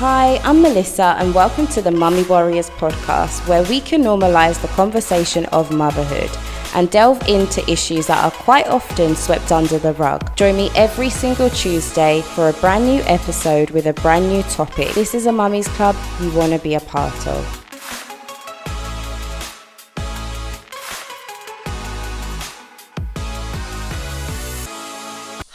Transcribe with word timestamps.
Hi, 0.00 0.40
I'm 0.44 0.62
Melissa, 0.62 1.14
and 1.18 1.34
welcome 1.34 1.66
to 1.66 1.82
the 1.82 1.90
Mummy 1.90 2.22
Warriors 2.22 2.70
podcast, 2.70 3.46
where 3.46 3.62
we 3.64 3.82
can 3.82 4.02
normalize 4.02 4.58
the 4.62 4.68
conversation 4.68 5.44
of 5.52 5.70
motherhood 5.70 6.30
and 6.74 6.90
delve 6.90 7.20
into 7.28 7.60
issues 7.70 8.06
that 8.06 8.24
are 8.24 8.30
quite 8.30 8.66
often 8.68 9.14
swept 9.14 9.52
under 9.52 9.78
the 9.78 9.92
rug. 9.92 10.34
Join 10.36 10.56
me 10.56 10.70
every 10.74 11.10
single 11.10 11.50
Tuesday 11.50 12.22
for 12.22 12.48
a 12.48 12.54
brand 12.54 12.86
new 12.86 13.02
episode 13.02 13.68
with 13.72 13.84
a 13.88 13.92
brand 13.92 14.26
new 14.26 14.42
topic. 14.44 14.88
This 14.94 15.14
is 15.14 15.26
a 15.26 15.32
Mummy's 15.32 15.68
Club 15.68 15.94
you 16.22 16.30
want 16.32 16.54
to 16.54 16.58
be 16.60 16.76
a 16.76 16.80
part 16.80 17.26
of. 17.26 17.59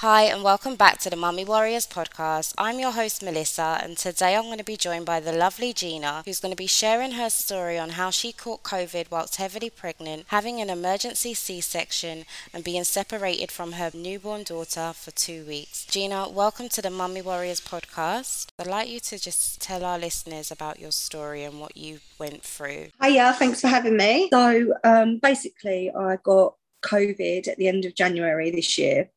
Hi, 0.05 0.25
and 0.25 0.43
welcome 0.43 0.75
back 0.75 0.99
to 0.99 1.09
the 1.09 1.15
Mummy 1.15 1.43
Warriors 1.43 1.87
podcast. 1.87 2.53
I'm 2.59 2.79
your 2.79 2.91
host, 2.91 3.23
Melissa, 3.23 3.79
and 3.81 3.97
today 3.97 4.35
I'm 4.35 4.43
going 4.43 4.59
to 4.59 4.63
be 4.63 4.77
joined 4.77 5.07
by 5.07 5.19
the 5.19 5.31
lovely 5.31 5.73
Gina, 5.73 6.21
who's 6.25 6.39
going 6.39 6.51
to 6.51 6.55
be 6.55 6.67
sharing 6.67 7.13
her 7.13 7.31
story 7.31 7.79
on 7.79 7.89
how 7.89 8.11
she 8.11 8.31
caught 8.31 8.61
COVID 8.61 9.09
whilst 9.09 9.37
heavily 9.37 9.71
pregnant, 9.71 10.25
having 10.27 10.61
an 10.61 10.69
emergency 10.69 11.33
C 11.33 11.59
section, 11.59 12.25
and 12.53 12.63
being 12.63 12.83
separated 12.83 13.51
from 13.51 13.71
her 13.71 13.89
newborn 13.95 14.43
daughter 14.43 14.93
for 14.93 15.09
two 15.09 15.43
weeks. 15.45 15.85
Gina, 15.85 16.29
welcome 16.29 16.69
to 16.69 16.83
the 16.83 16.91
Mummy 16.91 17.23
Warriors 17.23 17.59
podcast. 17.59 18.49
I'd 18.59 18.67
like 18.67 18.87
you 18.87 18.99
to 18.99 19.17
just 19.17 19.59
tell 19.59 19.83
our 19.83 19.97
listeners 19.97 20.51
about 20.51 20.79
your 20.79 20.91
story 20.91 21.43
and 21.43 21.59
what 21.59 21.75
you 21.75 22.01
went 22.19 22.43
through. 22.43 22.89
Hiya, 23.03 23.33
thanks 23.39 23.59
for 23.59 23.69
having 23.69 23.97
me. 23.97 24.29
So, 24.31 24.71
um, 24.83 25.17
basically, 25.17 25.89
I 25.89 26.17
got 26.23 26.53
COVID 26.83 27.47
at 27.47 27.57
the 27.57 27.67
end 27.67 27.85
of 27.85 27.95
January 27.95 28.51
this 28.51 28.77
year 28.77 29.09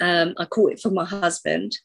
um, 0.00 0.34
I 0.38 0.44
caught 0.44 0.72
it 0.72 0.80
from 0.80 0.94
my 0.94 1.04
husband, 1.04 1.78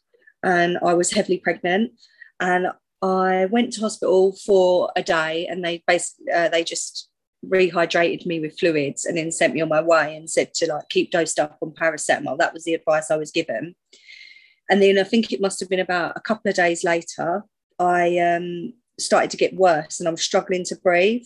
and 0.44 0.78
I 0.84 0.94
was 0.94 1.12
heavily 1.12 1.38
pregnant. 1.38 1.92
And 2.40 2.68
I 3.02 3.46
went 3.46 3.74
to 3.74 3.82
hospital 3.82 4.36
for 4.46 4.92
a 4.96 5.04
day, 5.04 5.48
and 5.48 5.64
they 5.64 5.84
basically 5.88 6.32
uh, 6.32 6.50
they 6.50 6.64
just 6.64 7.10
rehydrated 7.46 8.26
me 8.26 8.40
with 8.40 8.58
fluids, 8.58 9.06
and 9.06 9.18
then 9.18 9.32
sent 9.32 9.54
me 9.54 9.62
on 9.62 9.70
my 9.70 9.82
way 9.82 10.16
and 10.16 10.30
said 10.30 10.54
to 10.56 10.68
like 10.68 10.90
keep 10.90 11.12
dosed 11.12 11.40
up 11.40 11.58
on 11.62 11.72
paracetamol. 11.72 12.38
That 12.38 12.54
was 12.54 12.64
the 12.64 12.74
advice 12.74 13.12
I 13.12 13.18
was 13.18 13.32
given. 13.32 13.76
And 14.70 14.82
then 14.82 14.98
I 14.98 15.04
think 15.04 15.32
it 15.32 15.42
must 15.42 15.60
have 15.60 15.70
been 15.70 15.80
about 15.80 16.14
a 16.16 16.22
couple 16.22 16.50
of 16.50 16.56
days 16.56 16.84
later, 16.84 17.44
I 17.80 18.18
um, 18.20 18.74
started 19.00 19.30
to 19.32 19.38
get 19.38 19.56
worse, 19.56 20.00
and 20.00 20.08
I 20.08 20.12
was 20.12 20.22
struggling 20.22 20.64
to 20.66 20.76
breathe. 20.76 21.26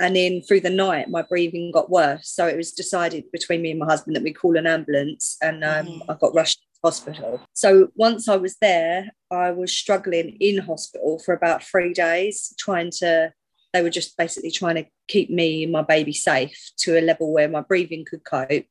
And 0.00 0.16
then 0.16 0.42
through 0.42 0.60
the 0.60 0.70
night, 0.70 1.10
my 1.10 1.22
breathing 1.22 1.70
got 1.72 1.90
worse. 1.90 2.28
So 2.28 2.46
it 2.46 2.56
was 2.56 2.72
decided 2.72 3.30
between 3.32 3.62
me 3.62 3.70
and 3.70 3.80
my 3.80 3.86
husband 3.86 4.16
that 4.16 4.22
we 4.22 4.32
call 4.32 4.56
an 4.56 4.66
ambulance, 4.66 5.36
and 5.42 5.64
um, 5.64 5.86
mm. 5.86 6.00
I 6.08 6.14
got 6.14 6.34
rushed 6.34 6.58
to 6.58 6.64
hospital. 6.82 7.40
So 7.52 7.88
once 7.94 8.28
I 8.28 8.36
was 8.36 8.56
there, 8.60 9.10
I 9.30 9.50
was 9.52 9.76
struggling 9.76 10.36
in 10.40 10.58
hospital 10.58 11.18
for 11.18 11.34
about 11.34 11.62
three 11.62 11.92
days, 11.92 12.54
trying 12.58 12.90
to. 12.98 13.32
They 13.72 13.82
were 13.82 13.90
just 13.90 14.16
basically 14.16 14.52
trying 14.52 14.76
to 14.76 14.86
keep 15.08 15.30
me 15.30 15.64
and 15.64 15.72
my 15.72 15.82
baby 15.82 16.12
safe 16.12 16.70
to 16.78 16.96
a 16.96 17.02
level 17.02 17.32
where 17.32 17.48
my 17.48 17.60
breathing 17.60 18.04
could 18.08 18.24
cope, 18.24 18.66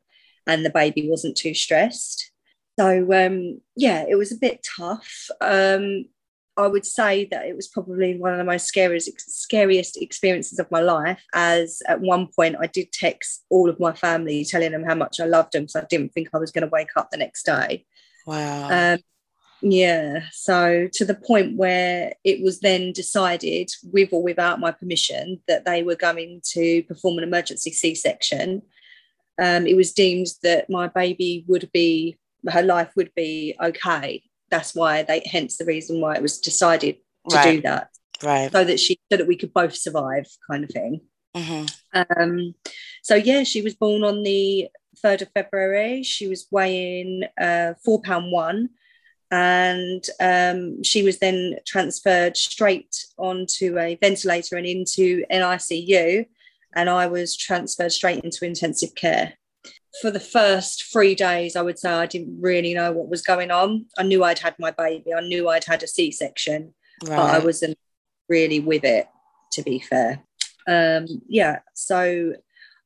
and 0.47 0.65
the 0.65 0.69
baby 0.69 1.09
wasn't 1.09 1.35
too 1.35 1.53
stressed. 1.53 2.31
So 2.79 3.13
um, 3.13 3.61
yeah, 3.75 4.05
it 4.07 4.15
was 4.15 4.31
a 4.31 4.37
bit 4.37 4.65
tough. 4.77 5.27
Um, 5.41 6.05
I 6.55 6.67
would 6.67 6.85
say 6.85 7.25
that 7.31 7.45
it 7.45 7.55
was 7.55 7.67
probably 7.67 8.17
one 8.17 8.31
of 8.31 8.37
the 8.37 8.43
most 8.43 8.67
scariest 8.67 9.09
scariest 9.43 9.97
experiences 10.01 10.59
of 10.59 10.69
my 10.69 10.81
life. 10.81 11.23
As 11.33 11.81
at 11.87 12.01
one 12.01 12.27
point, 12.27 12.57
I 12.59 12.67
did 12.67 12.91
text 12.91 13.43
all 13.49 13.69
of 13.69 13.79
my 13.79 13.93
family, 13.93 14.45
telling 14.45 14.71
them 14.71 14.83
how 14.83 14.95
much 14.95 15.19
I 15.19 15.25
loved 15.25 15.53
them, 15.53 15.63
because 15.63 15.77
I 15.77 15.85
didn't 15.89 16.13
think 16.13 16.29
I 16.33 16.37
was 16.37 16.51
going 16.51 16.63
to 16.63 16.71
wake 16.71 16.95
up 16.95 17.09
the 17.09 17.17
next 17.17 17.43
day. 17.45 17.85
Wow. 18.27 18.93
Um, 18.93 18.99
yeah. 19.61 20.25
So 20.31 20.89
to 20.93 21.05
the 21.05 21.15
point 21.15 21.57
where 21.57 22.13
it 22.23 22.43
was 22.43 22.59
then 22.59 22.91
decided, 22.91 23.71
with 23.91 24.09
or 24.11 24.21
without 24.21 24.59
my 24.59 24.71
permission, 24.71 25.41
that 25.47 25.65
they 25.65 25.81
were 25.81 25.95
going 25.95 26.41
to 26.51 26.83
perform 26.83 27.17
an 27.17 27.23
emergency 27.23 27.71
C-section. 27.71 28.61
Um, 29.41 29.65
it 29.65 29.75
was 29.75 29.91
deemed 29.91 30.27
that 30.43 30.69
my 30.69 30.87
baby 30.87 31.43
would 31.47 31.71
be 31.73 32.17
her 32.47 32.61
life 32.61 32.91
would 32.95 33.11
be 33.15 33.55
okay 33.59 34.21
that's 34.53 34.75
why 34.75 35.01
they 35.01 35.23
hence 35.25 35.57
the 35.57 35.65
reason 35.65 35.99
why 35.99 36.15
it 36.15 36.21
was 36.21 36.39
decided 36.39 36.97
to 37.27 37.35
right. 37.35 37.55
do 37.55 37.61
that. 37.61 37.89
Right. 38.21 38.51
So 38.51 38.63
that 38.63 38.79
she 38.79 38.99
so 39.11 39.17
that 39.17 39.27
we 39.27 39.35
could 39.35 39.51
both 39.51 39.75
survive 39.75 40.27
kind 40.49 40.63
of 40.63 40.69
thing. 40.69 41.01
Mm-hmm. 41.35 41.65
um 42.19 42.53
so 43.01 43.15
yeah 43.15 43.41
she 43.41 43.63
was 43.63 43.73
born 43.73 44.03
on 44.03 44.21
the 44.21 44.67
3rd 45.03 45.23
of 45.23 45.31
february. 45.33 46.03
She 46.03 46.27
was 46.27 46.45
weighing 46.51 47.23
uh 47.41 47.73
four 47.83 48.01
pound 48.01 48.31
one. 48.31 48.69
And 49.31 50.03
um, 50.19 50.83
she 50.83 51.01
was 51.01 51.17
then 51.17 51.55
transferred 51.65 52.37
straight 52.37 52.95
onto 53.17 53.79
a 53.79 53.95
ventilator 53.95 54.57
and 54.57 54.67
into 54.67 55.25
NICU, 55.31 56.27
and 56.75 56.87
I 56.87 57.07
was 57.07 57.35
transferred 57.35 57.91
straight 57.91 58.23
into 58.23 58.45
intensive 58.45 58.93
care 58.93 59.33
for 60.01 60.11
the 60.11 60.19
first 60.19 60.91
three 60.91 61.15
days, 61.15 61.55
I 61.55 61.61
would 61.61 61.77
say 61.77 61.89
I 61.89 62.05
didn't 62.05 62.41
really 62.41 62.73
know 62.73 62.91
what 62.91 63.09
was 63.09 63.21
going 63.21 63.51
on. 63.51 63.85
I 63.97 64.03
knew 64.03 64.23
I'd 64.23 64.39
had 64.39 64.55
my 64.59 64.71
baby, 64.71 65.13
I 65.13 65.21
knew 65.21 65.49
I'd 65.49 65.65
had 65.65 65.83
a 65.83 65.87
C 65.87 66.11
section, 66.11 66.73
right. 67.03 67.15
but 67.15 67.29
I 67.29 67.39
wasn't 67.39 67.77
really 68.27 68.59
with 68.59 68.83
it, 68.83 69.07
to 69.53 69.61
be 69.61 69.79
fair. 69.79 70.23
Um, 70.67 71.05
yeah, 71.27 71.59
so 71.73 72.33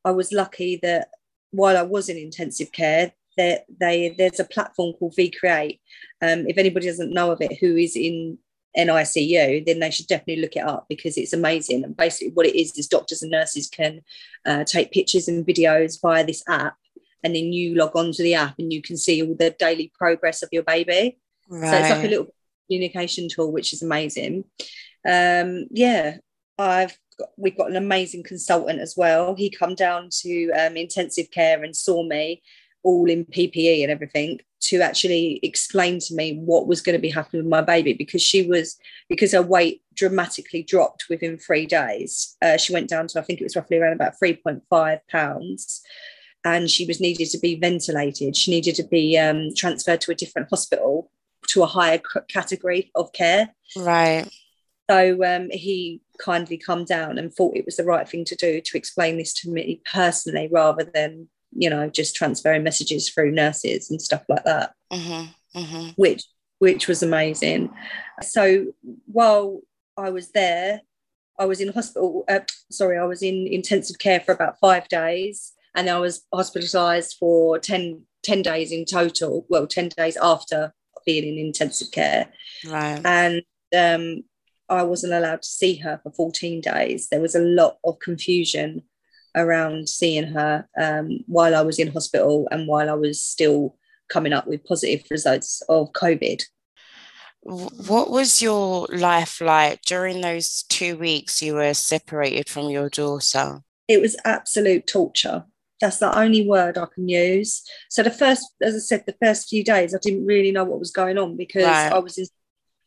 I 0.04 0.12
was 0.12 0.32
lucky 0.32 0.80
that 0.84 1.10
while 1.52 1.78
I 1.78 1.84
was 1.84 2.10
in 2.10 2.18
intensive 2.18 2.72
care, 2.72 3.14
that 3.38 3.66
they, 3.80 4.14
there's 4.18 4.40
a 4.40 4.46
platform 4.46 4.94
called 4.94 5.16
VCreate. 5.16 5.80
Um, 6.22 6.48
if 6.48 6.58
anybody 6.58 6.88
doesn't 6.88 7.14
know 7.14 7.32
of 7.32 7.40
it, 7.42 7.58
who 7.60 7.78
is 7.78 7.96
in 7.96 8.40
NICU, 8.76 9.66
then 9.66 9.80
they 9.80 9.92
should 9.92 10.08
definitely 10.08 10.42
look 10.42 10.56
it 10.56 10.66
up 10.66 10.88
because 10.90 11.18
it's 11.18 11.34
amazing. 11.34 11.84
And 11.84 11.96
basically, 11.96 12.34
what 12.34 12.48
it 12.48 12.60
is 12.60 12.78
is 12.78 12.88
doctors 12.88 13.22
and 13.22 13.32
nurses 13.32 13.70
can 13.70 14.02
uh, 14.46 14.64
take 14.64 14.92
pictures 14.92 15.28
and 15.28 15.46
videos 15.46 16.02
via 16.02 16.26
this 16.26 16.44
app 16.48 16.76
and 17.24 17.36
then 17.36 17.54
you 17.54 17.76
log 17.76 17.96
on 17.96 18.12
to 18.12 18.24
the 18.24 18.36
app 18.36 18.56
and 18.60 18.72
you 18.72 18.82
can 18.82 18.98
see 18.98 19.22
all 19.22 19.36
the 19.38 19.56
daily 19.58 19.92
progress 19.98 20.44
of 20.44 20.50
your 20.52 20.64
baby. 20.64 21.18
Right. 21.50 21.70
So 21.70 21.78
it's 21.78 21.90
like 21.90 22.06
a 22.06 22.10
little 22.10 22.28
communication 22.68 23.28
tool, 23.30 23.52
which 23.52 23.74
is 23.74 23.82
amazing. 23.82 24.44
Um, 25.08 25.68
yeah, 25.72 26.18
I've 26.58 26.98
got, 27.18 27.30
we've 27.38 27.58
got 27.58 27.70
an 27.70 27.78
amazing 27.78 28.24
consultant 28.24 28.80
as 28.80 28.96
well. 28.98 29.36
He 29.36 29.50
come 29.50 29.76
down 29.76 30.10
to 30.22 30.52
um, 30.52 30.78
intensive 30.78 31.32
care 31.32 31.64
and 31.64 31.76
saw 31.76 32.04
me 32.04 32.42
all 32.84 33.10
in 33.10 33.26
PPE 33.26 33.84
and 33.84 33.92
everything 33.92 34.40
to 34.60 34.82
actually 34.82 35.40
explain 35.44 36.00
to 36.00 36.16
me 36.16 36.40
what 36.40 36.68
was 36.68 36.82
going 36.82 36.96
to 36.96 37.02
be 37.02 37.10
happening 37.10 37.44
with 37.44 37.50
my 37.50 37.62
baby 37.62 37.94
because 37.94 38.22
she 38.22 38.48
was 38.48 38.78
because 39.10 39.32
her 39.34 39.42
weight 39.42 39.82
dramatically 39.94 40.64
dropped 40.64 41.06
within 41.10 41.38
three 41.38 41.66
days. 41.66 42.36
Uh, 42.42 42.58
she 42.58 42.74
went 42.74 42.90
down 42.90 43.08
to 43.08 43.20
I 43.20 43.24
think 43.24 43.40
it 43.40 43.44
was 43.44 43.56
roughly 43.56 43.78
around 43.78 43.94
about 43.94 44.18
three 44.18 44.36
point 44.36 44.64
five 44.70 45.00
pounds 45.10 45.82
and 46.48 46.72
she 46.72 46.86
was 46.86 47.02
needed 47.02 47.30
to 47.30 47.40
be 47.40 47.56
ventilated. 47.56 48.36
She 48.36 48.52
needed 48.52 48.76
to 48.76 48.84
be 48.84 49.18
um, 49.18 49.54
transferred 49.54 50.00
to 50.02 50.12
a 50.12 50.16
different 50.16 50.50
hospital 50.50 51.12
to 51.50 51.64
a 51.64 51.66
higher 51.66 51.98
c- 51.98 52.22
category 52.30 52.90
of 52.96 53.12
care. 53.12 53.54
Right. 53.76 54.26
So 54.90 55.26
um, 55.26 55.50
he 55.52 56.02
kindly 56.20 56.58
come 56.58 56.86
down 56.86 57.18
and 57.18 57.34
thought 57.34 57.58
it 57.58 57.66
was 57.66 57.76
the 57.76 57.84
right 57.84 58.08
thing 58.08 58.24
to 58.26 58.36
do 58.36 58.62
to 58.62 58.78
explain 58.78 59.18
this 59.18 59.34
to 59.42 59.52
me 59.52 59.82
personally 59.92 60.48
rather 60.50 60.86
than, 60.86 61.28
you 61.52 61.70
know, 61.70 61.90
just 61.90 62.16
transferring 62.16 62.64
messages 62.64 63.10
through 63.10 63.32
nurses 63.32 63.92
and 63.92 64.02
stuff 64.02 64.24
like 64.30 64.46
that, 64.46 64.74
mm-hmm, 64.92 65.60
mm-hmm. 65.60 65.90
which 65.98 66.24
which 66.60 66.88
was 66.88 67.04
amazing. 67.04 67.70
So 68.22 68.68
while 69.06 69.60
I 69.98 70.10
was 70.12 70.32
there, 70.32 70.82
I 71.38 71.46
was 71.46 71.60
in 71.60 71.74
hospital. 71.74 72.24
Uh, 72.30 72.40
sorry, 72.72 72.98
I 72.98 73.04
was 73.04 73.22
in 73.22 73.48
intensive 73.48 74.00
care 74.00 74.22
for 74.22 74.32
about 74.32 74.60
five 74.60 74.88
days 74.88 75.54
and 75.78 75.90
I 75.92 76.00
was 76.00 76.26
hospitalized 76.34 77.18
for 77.20 77.60
10, 77.60 78.02
10 78.24 78.42
days 78.42 78.72
in 78.72 78.84
total. 78.84 79.46
Well, 79.48 79.68
10 79.68 79.90
days 79.96 80.18
after 80.18 80.74
being 81.06 81.24
in 81.24 81.38
intensive 81.38 81.92
care. 81.92 82.34
Right. 82.68 83.00
And 83.06 83.44
um, 83.78 84.24
I 84.68 84.82
wasn't 84.82 85.14
allowed 85.14 85.44
to 85.44 85.48
see 85.48 85.76
her 85.78 86.00
for 86.02 86.12
14 86.12 86.62
days. 86.62 87.10
There 87.10 87.22
was 87.22 87.36
a 87.36 87.42
lot 87.42 87.78
of 87.86 88.00
confusion 88.00 88.82
around 89.36 89.88
seeing 89.88 90.26
her 90.34 90.68
um, 90.82 91.20
while 91.28 91.56
I 91.56 91.62
was 91.62 91.78
in 91.78 91.92
hospital 91.92 92.48
and 92.50 92.68
while 92.68 92.90
I 92.90 92.96
was 92.96 93.24
still 93.24 93.78
coming 94.10 94.34
up 94.34 94.48
with 94.48 94.66
positive 94.66 95.06
results 95.12 95.62
of 95.70 95.94
COVID. 95.94 96.44
What 97.44 98.10
was 98.10 98.42
your 98.42 98.88
life 98.90 99.40
like 99.42 99.84
during 99.84 100.22
those 100.22 100.64
two 100.70 100.98
weeks 100.98 101.40
you 101.42 101.54
were 101.54 101.76
separated 101.76 102.50
from 102.50 102.70
your 102.70 102.90
daughter? 102.90 103.62
It 103.88 104.02
was 104.02 104.18
absolute 104.26 104.88
torture. 104.88 105.46
That's 105.80 106.00
the 106.00 106.18
only 106.18 106.48
word 106.48 106.78
I 106.78 106.86
can 106.94 107.08
use. 107.08 107.64
So 107.90 108.04
the 108.04 108.12
first, 108.12 108.44
as 108.62 108.76
I 108.76 108.80
said, 108.80 109.04
the 109.06 109.16
first 109.24 109.50
few 109.50 109.64
days, 109.64 109.94
I 109.94 110.00
didn't 110.02 110.26
really 110.26 110.52
know 110.52 110.64
what 110.64 110.80
was 110.80 110.92
going 110.92 111.18
on 111.18 111.38
because 111.38 111.66
right. 111.66 111.92
I 111.92 112.00
was 112.00 112.18
in 112.18 112.26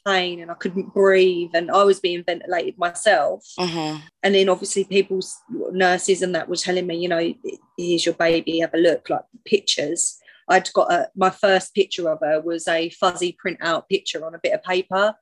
pain 0.06 0.40
and 0.40 0.50
I 0.50 0.54
couldn't 0.54 0.94
breathe 0.94 1.50
and 1.54 1.70
I 1.70 1.84
was 1.84 2.00
being 2.00 2.24
ventilated 2.24 2.78
myself. 2.78 3.44
Uh-huh. 3.58 3.98
And 4.22 4.34
then 4.34 4.48
obviously 4.48 4.84
people's 4.84 5.36
nurses 5.72 6.22
and 6.22 6.34
that 6.34 6.48
were 6.48 6.56
telling 6.56 6.86
me, 6.86 6.96
you 6.96 7.08
know, 7.08 7.34
here's 7.78 8.06
your 8.06 8.14
baby, 8.14 8.60
have 8.60 8.74
a 8.74 8.78
look, 8.78 9.08
like 9.08 9.24
pictures. 9.44 10.18
I'd 10.48 10.72
got 10.72 10.92
a, 10.92 11.08
my 11.14 11.30
first 11.30 11.74
picture 11.74 12.10
of 12.10 12.18
her 12.22 12.40
was 12.40 12.66
a 12.66 12.90
fuzzy 12.90 13.36
printout 13.44 13.88
picture 13.88 14.24
on 14.26 14.34
a 14.34 14.40
bit 14.42 14.54
of 14.54 14.62
paper. 14.62 15.14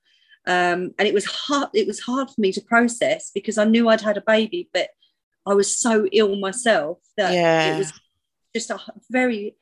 Um, 0.47 0.95
and 0.99 1.07
it 1.07 1.13
was 1.13 1.27
hard. 1.27 1.69
It 1.75 1.87
was 1.87 2.01
hard 2.01 2.29
for 2.31 2.41
me 2.41 2.53
to 2.53 2.63
process 2.63 3.31
because 3.35 3.59
I 3.59 3.65
knew 3.65 3.89
I'd 3.89 4.01
had 4.01 4.17
a 4.17 4.23
baby, 4.23 4.71
but 4.73 4.89
I 5.49 5.55
was 5.55 5.77
so 5.77 6.07
ill 6.13 6.37
myself 6.37 6.99
that 7.17 7.33
yeah. 7.33 7.75
it 7.75 7.79
was 7.79 7.93
just 8.55 8.71
a 8.71 8.79
very 9.11 9.57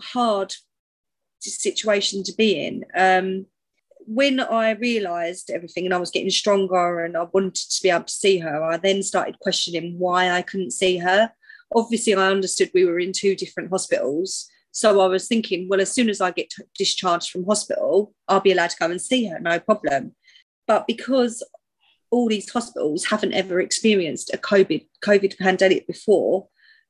hard 0.00 0.54
situation 1.40 2.22
to 2.24 2.32
be 2.32 2.64
in. 2.64 2.84
Um, 2.94 3.46
when 4.06 4.40
I 4.40 4.70
realised 4.70 5.50
everything 5.50 5.84
and 5.84 5.94
I 5.94 5.98
was 5.98 6.10
getting 6.10 6.30
stronger 6.30 7.04
and 7.04 7.16
I 7.16 7.24
wanted 7.32 7.54
to 7.54 7.82
be 7.82 7.90
able 7.90 8.04
to 8.04 8.12
see 8.12 8.38
her, 8.38 8.64
I 8.64 8.76
then 8.76 9.02
started 9.02 9.38
questioning 9.40 9.98
why 9.98 10.30
I 10.30 10.42
couldn't 10.42 10.72
see 10.72 10.96
her. 10.98 11.30
Obviously, 11.74 12.14
I 12.14 12.30
understood 12.30 12.70
we 12.74 12.84
were 12.84 12.98
in 12.98 13.12
two 13.12 13.36
different 13.36 13.70
hospitals. 13.70 14.48
So 14.72 15.00
I 15.00 15.06
was 15.06 15.28
thinking, 15.28 15.68
well, 15.68 15.80
as 15.80 15.92
soon 15.92 16.08
as 16.08 16.20
I 16.20 16.30
get 16.30 16.52
discharged 16.76 17.30
from 17.30 17.44
hospital, 17.44 18.14
I'll 18.26 18.40
be 18.40 18.52
allowed 18.52 18.70
to 18.70 18.76
go 18.78 18.90
and 18.90 19.00
see 19.00 19.26
her, 19.26 19.38
no 19.38 19.60
problem. 19.60 20.14
But 20.66 20.86
because 20.86 21.42
all 22.10 22.28
these 22.28 22.50
hospitals 22.50 23.04
haven't 23.04 23.32
ever 23.32 23.60
experienced 23.60 24.30
a 24.34 24.38
COVID 24.38 24.86
COVID 25.04 25.38
pandemic 25.38 25.86
before, 25.86 26.48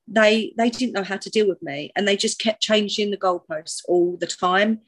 they 0.09 0.53
they 0.57 0.71
didn't 0.71 0.95
know 0.95 1.05
how 1.05 1.17
to 1.17 1.31
deal 1.31 1.49
with 1.49 1.63
me, 1.63 1.93
and 1.95 2.07
they 2.07 2.17
just 2.17 2.41
kept 2.41 2.63
changing 2.63 3.11
the 3.11 3.17
goalposts 3.17 3.83
all 3.87 4.17
the 4.17 4.27
time. 4.27 4.81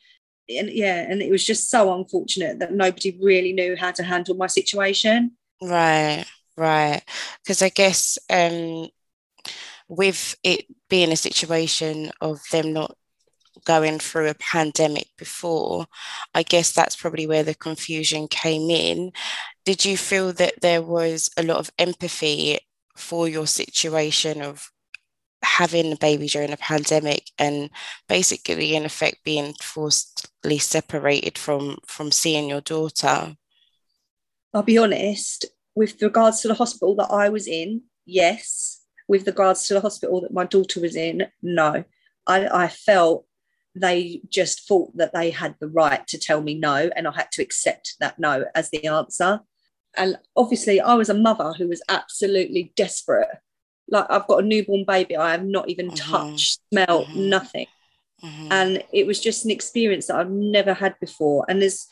And 0.49 0.70
yeah, 0.70 1.06
and 1.08 1.23
it 1.23 1.31
was 1.31 1.46
just 1.46 1.70
so 1.70 1.94
unfortunate 1.94 2.58
that 2.58 2.75
nobody 2.75 3.17
really 3.23 3.52
knew 3.52 3.76
how 3.76 3.93
to 3.93 4.02
handle 4.02 4.34
my 4.34 4.49
situation. 4.49 5.32
Right, 5.62 6.25
right. 6.56 7.02
Because 7.43 7.62
I 7.62 7.69
guess 7.69 8.19
um, 8.29 8.88
with 9.88 10.37
it 10.43 10.67
being 10.88 11.12
a 11.12 11.17
situation 11.17 12.11
of 12.20 12.40
them 12.50 12.73
not 12.73 12.96
going 13.64 13.99
through 13.99 14.29
a 14.29 14.34
pandemic 14.34 15.08
before, 15.17 15.87
I 16.34 16.43
guess 16.43 16.73
that's 16.73 16.96
probably 16.96 17.26
where 17.26 17.44
the 17.44 17.55
confusion 17.55 18.26
came 18.26 18.70
in. 18.70 19.12
Did 19.64 19.85
you 19.85 19.97
feel 19.97 20.32
that 20.35 20.61
there 20.61 20.82
was 20.82 21.31
a 21.37 21.43
lot 21.43 21.59
of 21.59 21.70
empathy 21.79 22.59
for 22.97 23.29
your 23.29 23.47
situation 23.47 24.43
of 24.43 24.70
having 25.43 25.93
a 25.93 25.97
baby 25.97 26.26
during 26.26 26.53
a 26.53 26.56
pandemic 26.56 27.31
and 27.38 27.70
basically 28.09 28.75
in 28.75 28.85
effect 28.85 29.25
being 29.25 29.55
forcibly 29.61 30.59
separated 30.59 31.37
from 31.37 31.79
from 31.87 32.12
seeing 32.12 32.49
your 32.49 32.61
daughter? 32.61 33.37
I'll 34.55 34.62
be 34.62 34.79
honest 34.79 35.47
with 35.75 36.00
regards 36.03 36.41
to 36.43 36.49
the 36.49 36.55
hospital 36.55 36.94
that 36.97 37.11
i 37.11 37.29
was 37.29 37.47
in 37.47 37.82
yes. 38.05 38.81
With 39.08 39.26
regards 39.26 39.67
to 39.67 39.75
the 39.75 39.81
hospital 39.81 40.20
that 40.23 40.32
my 40.32 40.44
daughter 40.44 40.81
was 40.81 40.97
in 40.97 41.26
no. 41.43 41.85
I, 42.26 42.65
I 42.65 42.69
felt 42.69 43.26
they 43.75 44.23
just 44.29 44.67
thought 44.69 44.97
that 44.97 45.12
they 45.12 45.31
had 45.31 45.56
the 45.58 45.69
right 45.69 46.06
to 46.06 46.19
tell 46.19 46.43
me 46.43 46.55
no 46.55 46.91
and 46.94 47.08
i 47.08 47.12
had 47.12 47.32
to 47.32 47.43
accept 47.43 47.94
that 48.00 48.19
no 48.19 48.44
as 48.55 48.69
the 48.70 48.87
answer 48.87 49.41
and 49.97 50.19
obviously 50.37 50.81
i 50.81 50.94
was 50.94 51.09
a 51.09 51.15
mother 51.15 51.53
who 51.53 51.69
was 51.69 51.83
absolutely 51.89 52.73
desperate 52.77 53.29
like 53.89 54.06
i've 54.11 54.27
got 54.27 54.43
a 54.43 54.47
newborn 54.47 54.85
baby 54.87 55.17
i 55.17 55.33
have 55.33 55.44
not 55.44 55.69
even 55.69 55.89
mm-hmm. 55.89 56.12
touched 56.12 56.61
smelled 56.73 57.06
mm-hmm. 57.06 57.29
nothing 57.29 57.67
mm-hmm. 58.23 58.49
and 58.50 58.85
it 58.93 59.06
was 59.06 59.21
just 59.21 59.44
an 59.44 59.50
experience 59.50 60.06
that 60.06 60.17
i've 60.17 60.31
never 60.31 60.75
had 60.75 60.99
before 61.00 61.44
and 61.49 61.61
there's 61.61 61.87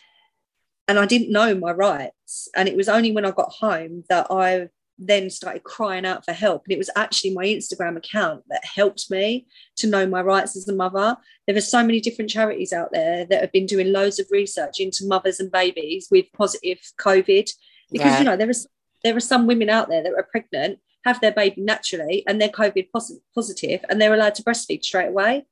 and 0.88 0.98
i 0.98 1.06
didn't 1.06 1.32
know 1.32 1.54
my 1.54 1.72
rights 1.72 2.48
and 2.56 2.68
it 2.68 2.76
was 2.76 2.88
only 2.88 3.12
when 3.12 3.24
i 3.24 3.30
got 3.30 3.52
home 3.52 4.04
that 4.08 4.26
i 4.30 4.68
then 5.00 5.30
started 5.30 5.64
crying 5.64 6.04
out 6.04 6.24
for 6.24 6.32
help. 6.32 6.64
And 6.64 6.72
it 6.72 6.78
was 6.78 6.90
actually 6.94 7.32
my 7.32 7.46
Instagram 7.46 7.96
account 7.96 8.44
that 8.48 8.64
helped 8.64 9.10
me 9.10 9.46
to 9.76 9.86
know 9.86 10.06
my 10.06 10.20
rights 10.20 10.56
as 10.56 10.68
a 10.68 10.74
mother. 10.74 11.16
There 11.46 11.56
are 11.56 11.62
so 11.62 11.82
many 11.82 12.00
different 12.00 12.30
charities 12.30 12.72
out 12.72 12.92
there 12.92 13.24
that 13.24 13.40
have 13.40 13.52
been 13.52 13.66
doing 13.66 13.92
loads 13.92 14.18
of 14.18 14.26
research 14.30 14.78
into 14.78 15.06
mothers 15.06 15.40
and 15.40 15.50
babies 15.50 16.08
with 16.10 16.26
positive 16.32 16.78
COVID. 17.00 17.50
Because, 17.90 18.18
you 18.18 18.24
know, 18.24 18.36
there 18.36 18.50
is 18.50 18.66
there 19.02 19.16
are 19.16 19.20
some 19.20 19.46
women 19.46 19.70
out 19.70 19.88
there 19.88 20.02
that 20.02 20.12
are 20.12 20.28
pregnant, 20.30 20.78
have 21.04 21.20
their 21.20 21.32
baby 21.32 21.62
naturally, 21.62 22.22
and 22.26 22.40
they're 22.40 22.48
COVID 22.48 22.88
positive, 23.34 23.84
and 23.88 24.00
they're 24.00 24.14
allowed 24.14 24.34
to 24.36 24.42
breastfeed 24.42 24.84
straight 24.84 25.08
away. 25.08 25.46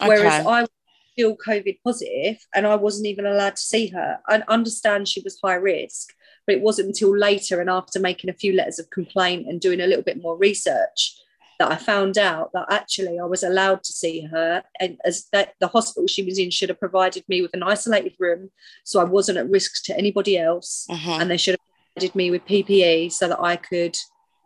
Okay. 0.00 0.08
Whereas 0.08 0.46
I 0.46 0.60
was 0.62 0.70
still 1.12 1.36
COVID 1.36 1.78
positive 1.84 2.44
and 2.54 2.66
I 2.66 2.74
wasn't 2.74 3.06
even 3.06 3.24
allowed 3.24 3.56
to 3.56 3.62
see 3.62 3.86
her. 3.88 4.18
I 4.28 4.42
understand 4.48 5.08
she 5.08 5.22
was 5.22 5.38
high 5.42 5.54
risk, 5.54 6.12
but 6.46 6.56
it 6.56 6.60
wasn't 6.60 6.88
until 6.88 7.16
later 7.16 7.60
and 7.60 7.70
after 7.70 8.00
making 8.00 8.30
a 8.30 8.34
few 8.34 8.52
letters 8.52 8.78
of 8.78 8.90
complaint 8.90 9.46
and 9.48 9.60
doing 9.60 9.80
a 9.80 9.86
little 9.86 10.02
bit 10.02 10.20
more 10.20 10.36
research 10.36 11.16
that 11.58 11.70
I 11.70 11.76
found 11.76 12.18
out 12.18 12.50
that 12.52 12.66
actually 12.70 13.18
I 13.18 13.24
was 13.24 13.42
allowed 13.42 13.82
to 13.84 13.92
see 13.92 14.22
her, 14.22 14.62
and 14.80 14.98
as 15.04 15.26
that 15.32 15.54
the 15.60 15.68
hospital 15.68 16.06
she 16.06 16.22
was 16.22 16.38
in 16.38 16.50
should 16.50 16.68
have 16.68 16.80
provided 16.80 17.24
me 17.28 17.42
with 17.42 17.54
an 17.54 17.62
isolated 17.62 18.14
room, 18.18 18.50
so 18.84 19.00
I 19.00 19.04
wasn't 19.04 19.38
at 19.38 19.50
risk 19.50 19.84
to 19.84 19.96
anybody 19.96 20.38
else, 20.38 20.86
uh-huh. 20.90 21.18
and 21.20 21.30
they 21.30 21.36
should 21.36 21.52
have 21.52 21.94
provided 21.94 22.14
me 22.16 22.30
with 22.30 22.46
PPE 22.46 23.12
so 23.12 23.28
that 23.28 23.40
I 23.40 23.56
could 23.56 23.96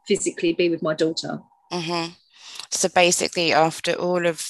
physically 0.07 0.53
be 0.53 0.69
with 0.69 0.83
my 0.83 0.95
daughter. 0.95 1.41
Uh-huh. 1.71 2.09
So 2.71 2.89
basically, 2.89 3.53
after 3.53 3.93
all 3.93 4.27
of 4.27 4.47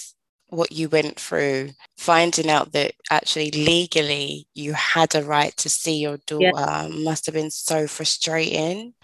what 0.48 0.72
you 0.72 0.88
went 0.88 1.20
through, 1.20 1.70
finding 1.96 2.48
out 2.48 2.72
that 2.72 2.92
actually 3.10 3.50
legally 3.50 4.46
you 4.54 4.72
had 4.72 5.14
a 5.14 5.22
right 5.22 5.54
to 5.58 5.68
see 5.68 5.98
your 5.98 6.18
daughter 6.26 6.52
yeah. 6.56 6.88
must 6.90 7.26
have 7.26 7.34
been 7.34 7.50
so 7.50 7.86
frustrating. 7.86 8.94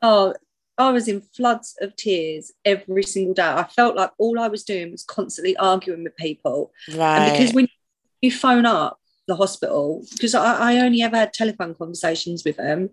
Oh, 0.00 0.34
I 0.78 0.90
was 0.90 1.06
in 1.08 1.20
floods 1.20 1.76
of 1.80 1.94
tears 1.96 2.52
every 2.64 3.02
single 3.02 3.34
day. 3.34 3.42
I 3.42 3.64
felt 3.64 3.96
like 3.96 4.10
all 4.18 4.38
I 4.38 4.48
was 4.48 4.64
doing 4.64 4.90
was 4.90 5.04
constantly 5.04 5.56
arguing 5.56 6.04
with 6.04 6.16
people. 6.16 6.72
Right. 6.94 7.18
And 7.18 7.32
because 7.32 7.54
when 7.54 7.68
you 8.20 8.30
phone 8.30 8.66
up 8.66 8.98
the 9.28 9.36
hospital, 9.36 10.04
because 10.12 10.34
I, 10.34 10.74
I 10.74 10.78
only 10.78 11.02
ever 11.02 11.16
had 11.16 11.32
telephone 11.32 11.74
conversations 11.74 12.42
with 12.44 12.56
them, 12.56 12.90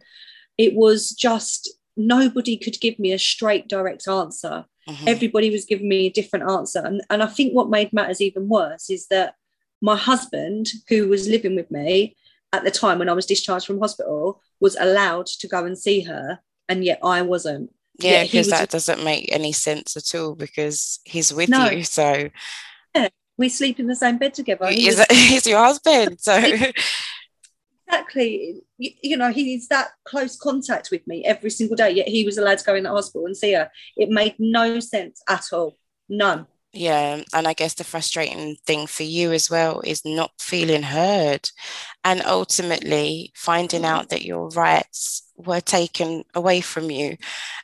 it 0.58 0.76
was 0.76 1.12
just 1.12 1.70
nobody 1.96 2.58
could 2.58 2.80
give 2.80 3.00
me 3.00 3.14
a 3.14 3.20
straight, 3.20 3.68
direct 3.68 4.08
answer. 4.08 4.66
Mm-hmm. 4.88 5.08
Everybody 5.08 5.50
was 5.50 5.66
giving 5.66 5.88
me 5.88 6.08
a 6.08 6.12
different 6.12 6.50
answer. 6.50 6.80
And, 6.80 7.02
and 7.10 7.24
I 7.24 7.28
think 7.28 7.54
what 7.54 7.70
made 7.70 7.94
matters 7.94 8.22
even 8.22 8.50
worse 8.50 8.90
is 8.90 9.08
that 9.08 9.36
my 9.82 9.96
husband, 9.96 10.68
who 10.90 11.08
was 11.08 11.28
living 11.28 11.56
with 11.56 11.72
me 11.72 12.16
at 12.52 12.64
the 12.64 12.72
time 12.72 13.00
when 13.00 13.10
I 13.10 13.14
was 13.14 13.26
discharged 13.26 13.66
from 13.66 13.80
hospital, 13.80 14.42
was 14.60 14.76
allowed 14.80 15.28
to 15.28 15.48
go 15.48 15.64
and 15.66 15.78
see 15.78 16.02
her, 16.02 16.40
and 16.70 16.86
yet 16.86 17.00
I 17.04 17.24
wasn't. 17.24 17.74
Yeah, 17.98 18.24
because 18.24 18.50
that 18.50 18.70
doesn't 18.70 19.04
make 19.04 19.30
any 19.30 19.52
sense 19.52 19.98
at 19.98 20.18
all 20.18 20.34
because 20.36 21.00
he's 21.04 21.34
with 21.34 21.50
no. 21.50 21.70
you. 21.70 21.84
So 21.84 22.30
yeah, 22.96 23.10
we 23.38 23.50
sleep 23.50 23.80
in 23.80 23.88
the 23.88 23.96
same 23.96 24.18
bed 24.18 24.34
together. 24.34 24.68
He 24.68 24.88
is 24.88 25.04
he's 25.12 25.46
your 25.46 25.60
husband. 25.60 26.22
So 26.22 26.42
exactly 27.90 28.62
you, 28.78 28.92
you, 29.02 29.18
know 29.18 29.32
he's 29.32 29.68
that 29.68 29.90
close 30.06 30.38
contact 30.38 30.90
with 30.92 31.06
me 31.08 31.26
every 31.26 31.50
single 31.50 31.76
day 31.76 31.90
yet 31.90 32.08
he 32.08 32.24
was 32.24 32.38
allowed 32.38 32.60
to 32.60 32.64
go 32.64 32.76
in 32.76 32.84
the 32.84 32.90
hospital 32.90 33.26
and 33.26 33.36
see 33.36 33.54
her 33.54 33.70
it 33.98 34.10
made 34.10 34.36
no 34.38 34.80
sense 34.80 35.24
at 35.28 35.46
all 35.52 35.76
none 36.08 36.46
yeah 36.72 37.22
and 37.34 37.48
i 37.48 37.54
guess 37.54 37.74
the 37.74 37.84
frustrating 37.84 38.56
thing 38.66 38.86
for 38.86 39.04
you 39.04 39.32
as 39.32 39.50
well 39.50 39.82
is 39.84 40.06
not 40.06 40.32
feeling 40.40 40.84
heard. 40.84 41.50
And 42.04 42.22
ultimately 42.26 43.32
finding 43.36 43.86
out 43.86 44.10
that 44.10 44.24
your 44.24 44.50
rights 44.50 45.32
were 45.36 45.62
taken 45.62 46.24
away 46.34 46.62
from 46.62 46.90
you. 46.90 47.18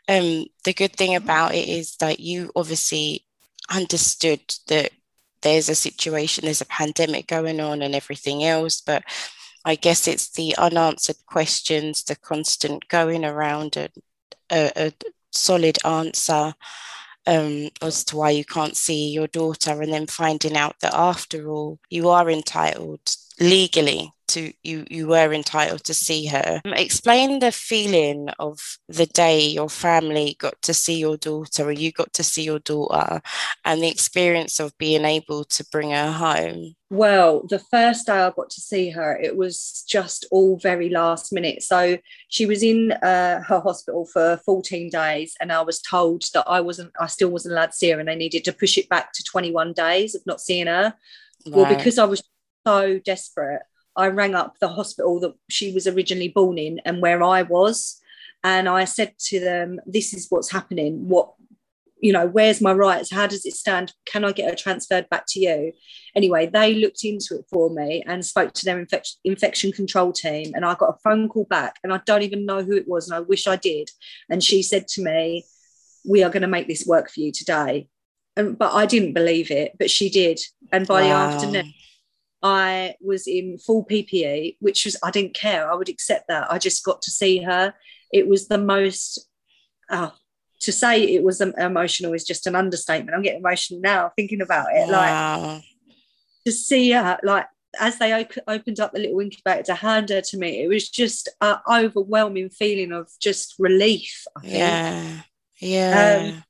Um 0.08 0.46
the 0.64 0.74
good 0.74 0.96
thing 0.96 1.16
about 1.16 1.56
it 1.56 1.68
is 1.68 1.96
that 1.98 2.20
you 2.20 2.52
obviously 2.56 3.26
understood 3.70 4.42
that 4.68 4.92
there's 5.42 5.70
a 5.70 5.76
situation 5.76 6.46
there's 6.46 6.62
a 6.62 6.66
pandemic 6.66 7.28
going 7.28 7.60
on 7.60 7.82
and 7.82 7.96
everything 7.96 8.44
else 8.44 8.82
but 8.82 9.04
I 9.68 9.74
guess 9.76 10.08
it's 10.08 10.30
the 10.30 10.56
unanswered 10.58 11.26
questions, 11.26 12.04
the 12.04 12.16
constant 12.16 12.88
going 12.88 13.26
around 13.26 13.76
a, 13.78 13.90
a, 14.52 14.72
a 14.76 14.94
solid 15.32 15.80
answer 15.84 16.54
um, 17.28 17.70
as 17.82 18.04
to 18.06 18.18
why 18.18 18.32
you 18.32 18.46
can't 18.46 18.78
see 18.78 19.10
your 19.12 19.28
daughter, 19.28 19.82
and 19.82 19.94
then 19.94 20.08
finding 20.08 20.56
out 20.58 20.80
that 20.82 20.94
after 20.94 21.50
all, 21.50 21.80
you 21.90 22.10
are 22.10 22.30
entitled 22.30 23.02
legally 23.40 24.12
to 24.36 24.52
you 24.64 24.86
you 24.90 25.08
were 25.08 25.34
entitled 25.34 25.84
to 25.86 25.94
see 25.94 26.26
her. 26.28 26.62
Um, 26.66 26.74
explain 26.74 27.40
the 27.40 27.52
feeling 27.52 28.30
of 28.38 28.60
the 28.90 29.06
day 29.06 29.48
your 29.48 29.70
family 29.70 30.36
got 30.40 30.62
to 30.64 30.74
see 30.74 30.98
your 31.00 31.18
daughter 31.18 31.64
or 31.64 31.72
you 31.72 31.92
got 31.92 32.12
to 32.14 32.24
see 32.24 32.44
your 32.44 32.60
daughter 32.60 33.22
and 33.64 33.82
the 33.82 33.90
experience 33.90 34.60
of 34.60 34.78
being 34.78 35.06
able 35.06 35.46
to 35.46 35.66
bring 35.72 35.92
her 35.92 36.12
home. 36.12 36.76
Well 36.90 37.46
the 37.48 37.60
first 37.60 38.08
day 38.08 38.20
i 38.20 38.30
got 38.30 38.50
to 38.52 38.62
see 38.62 38.90
her 38.90 39.18
it 39.18 39.36
was 39.38 39.86
just 39.88 40.26
all 40.32 40.58
very 40.58 40.90
last 40.90 41.32
minute. 41.32 41.64
So 41.64 41.98
she 42.28 42.46
was 42.46 42.62
in 42.62 42.92
uh, 42.92 43.42
her 43.42 43.60
hospital 43.60 44.06
for 44.06 44.42
14 44.46 44.90
days 44.90 45.36
and 45.40 45.52
i 45.52 45.62
was 45.62 45.82
told 45.82 46.24
that 46.34 46.46
i 46.48 46.60
wasn't 46.60 46.92
i 47.00 47.08
still 47.08 47.30
wasn't 47.30 47.54
allowed 47.54 47.72
to 47.72 47.78
see 47.78 47.90
her 47.92 48.00
and 48.00 48.10
they 48.10 48.16
needed 48.16 48.44
to 48.44 48.54
push 48.54 48.78
it 48.78 48.90
back 48.90 49.14
to 49.14 49.24
21 49.24 49.74
days 49.74 50.14
of 50.14 50.26
not 50.26 50.42
seeing 50.42 50.68
her. 50.68 50.94
Right. 51.46 51.56
well 51.56 51.76
because 51.76 51.98
i 51.98 52.06
was 52.06 52.24
so 52.66 53.00
desperate 53.00 53.62
I 53.96 54.08
rang 54.08 54.36
up 54.36 54.58
the 54.60 54.68
hospital 54.68 55.20
that 55.22 55.34
she 55.50 55.74
was 55.74 55.88
originally 55.88 56.30
born 56.30 56.58
in 56.58 56.80
and 56.86 57.02
where 57.02 57.24
I 57.24 57.44
was. 57.44 58.00
And 58.44 58.70
I 58.70 58.86
said 58.86 59.14
to 59.28 59.40
them, 59.40 59.80
This 59.86 60.14
is 60.14 60.28
what's 60.30 60.52
happening. 60.52 61.08
What 61.08 61.34
you 62.06 62.12
know, 62.12 62.28
where's 62.28 62.62
my 62.62 62.74
rights? 62.74 63.12
How 63.12 63.26
does 63.26 63.46
it 63.46 63.56
stand? 63.56 63.94
Can 64.06 64.24
I 64.24 64.32
get 64.32 64.50
her 64.50 64.56
transferred 64.56 65.10
back 65.10 65.26
to 65.30 65.40
you? 65.40 65.74
Anyway, 66.16 66.46
they 66.46 66.76
looked 66.76 67.04
into 67.04 67.40
it 67.40 67.46
for 67.50 67.70
me 67.70 68.04
and 68.06 68.24
spoke 68.24 68.54
to 68.54 68.66
their 68.66 68.84
infec- 68.84 69.16
infection 69.24 69.72
control 69.72 70.12
team. 70.12 70.54
And 70.54 70.66
I 70.66 70.76
got 70.76 70.94
a 70.94 71.00
phone 71.04 71.30
call 71.30 71.46
back, 71.46 71.80
and 71.84 71.94
I 71.94 72.02
don't 72.06 72.22
even 72.22 72.46
know 72.46 72.62
who 72.62 72.74
it 72.76 72.88
was, 72.88 73.08
and 73.08 73.16
I 73.16 73.22
wish 73.22 73.48
I 73.48 73.56
did. 73.56 73.90
And 74.30 74.44
she 74.44 74.62
said 74.62 74.88
to 74.90 75.04
me, 75.04 75.46
We 76.08 76.24
are 76.24 76.30
going 76.30 76.42
to 76.42 76.48
make 76.48 76.68
this 76.68 76.86
work 76.86 77.10
for 77.10 77.22
you 77.22 77.32
today. 77.32 77.88
And, 78.38 78.58
but 78.58 78.74
I 78.74 78.86
didn't 78.86 79.14
believe 79.14 79.50
it, 79.50 79.72
but 79.80 79.90
she 79.90 80.10
did. 80.10 80.40
And 80.72 80.86
by 80.86 81.02
wow. 81.04 81.08
the 81.08 81.36
afternoon, 81.36 81.74
I 82.42 82.96
was 83.02 83.28
in 83.28 83.58
full 83.58 83.86
PPE, 83.86 84.58
which 84.60 84.86
was, 84.86 84.98
I 85.04 85.12
didn't 85.12 85.36
care. 85.36 85.72
I 85.72 85.76
would 85.76 85.90
accept 85.90 86.28
that. 86.28 86.52
I 86.52 86.60
just 86.60 86.84
got 86.84 87.02
to 87.04 87.12
see 87.12 87.40
her. 87.40 87.74
It 88.14 88.28
was 88.28 88.48
the 88.48 88.58
most, 88.58 89.28
oh, 89.90 90.14
to 90.62 90.72
say 90.72 91.04
it 91.04 91.24
was 91.24 91.42
emotional 91.42 92.14
is 92.14 92.24
just 92.24 92.48
an 92.48 92.56
understatement. 92.56 93.16
I'm 93.16 93.24
getting 93.24 93.40
emotional 93.40 93.82
now 93.82 94.12
thinking 94.16 94.42
about 94.42 94.68
it. 94.74 94.90
Wow. 94.90 95.54
Like 95.54 95.64
to 96.46 96.52
see 96.52 96.92
her, 96.92 97.20
like 97.24 97.48
as 97.80 97.98
they 97.98 98.14
op- 98.14 98.44
opened 98.48 98.80
up 98.80 98.94
the 98.94 99.00
little 99.00 99.20
incubator 99.20 99.64
to 99.64 99.76
hand 99.76 100.10
her 100.10 100.22
to 100.22 100.38
me, 100.38 100.64
it 100.64 100.68
was 100.68 100.90
just 100.90 101.30
an 101.42 101.58
overwhelming 101.70 102.50
feeling 102.50 102.92
of 102.92 103.10
just 103.20 103.56
relief. 103.60 104.26
Yeah, 104.44 105.22
yeah. 105.60 106.34
Um, 106.36 106.44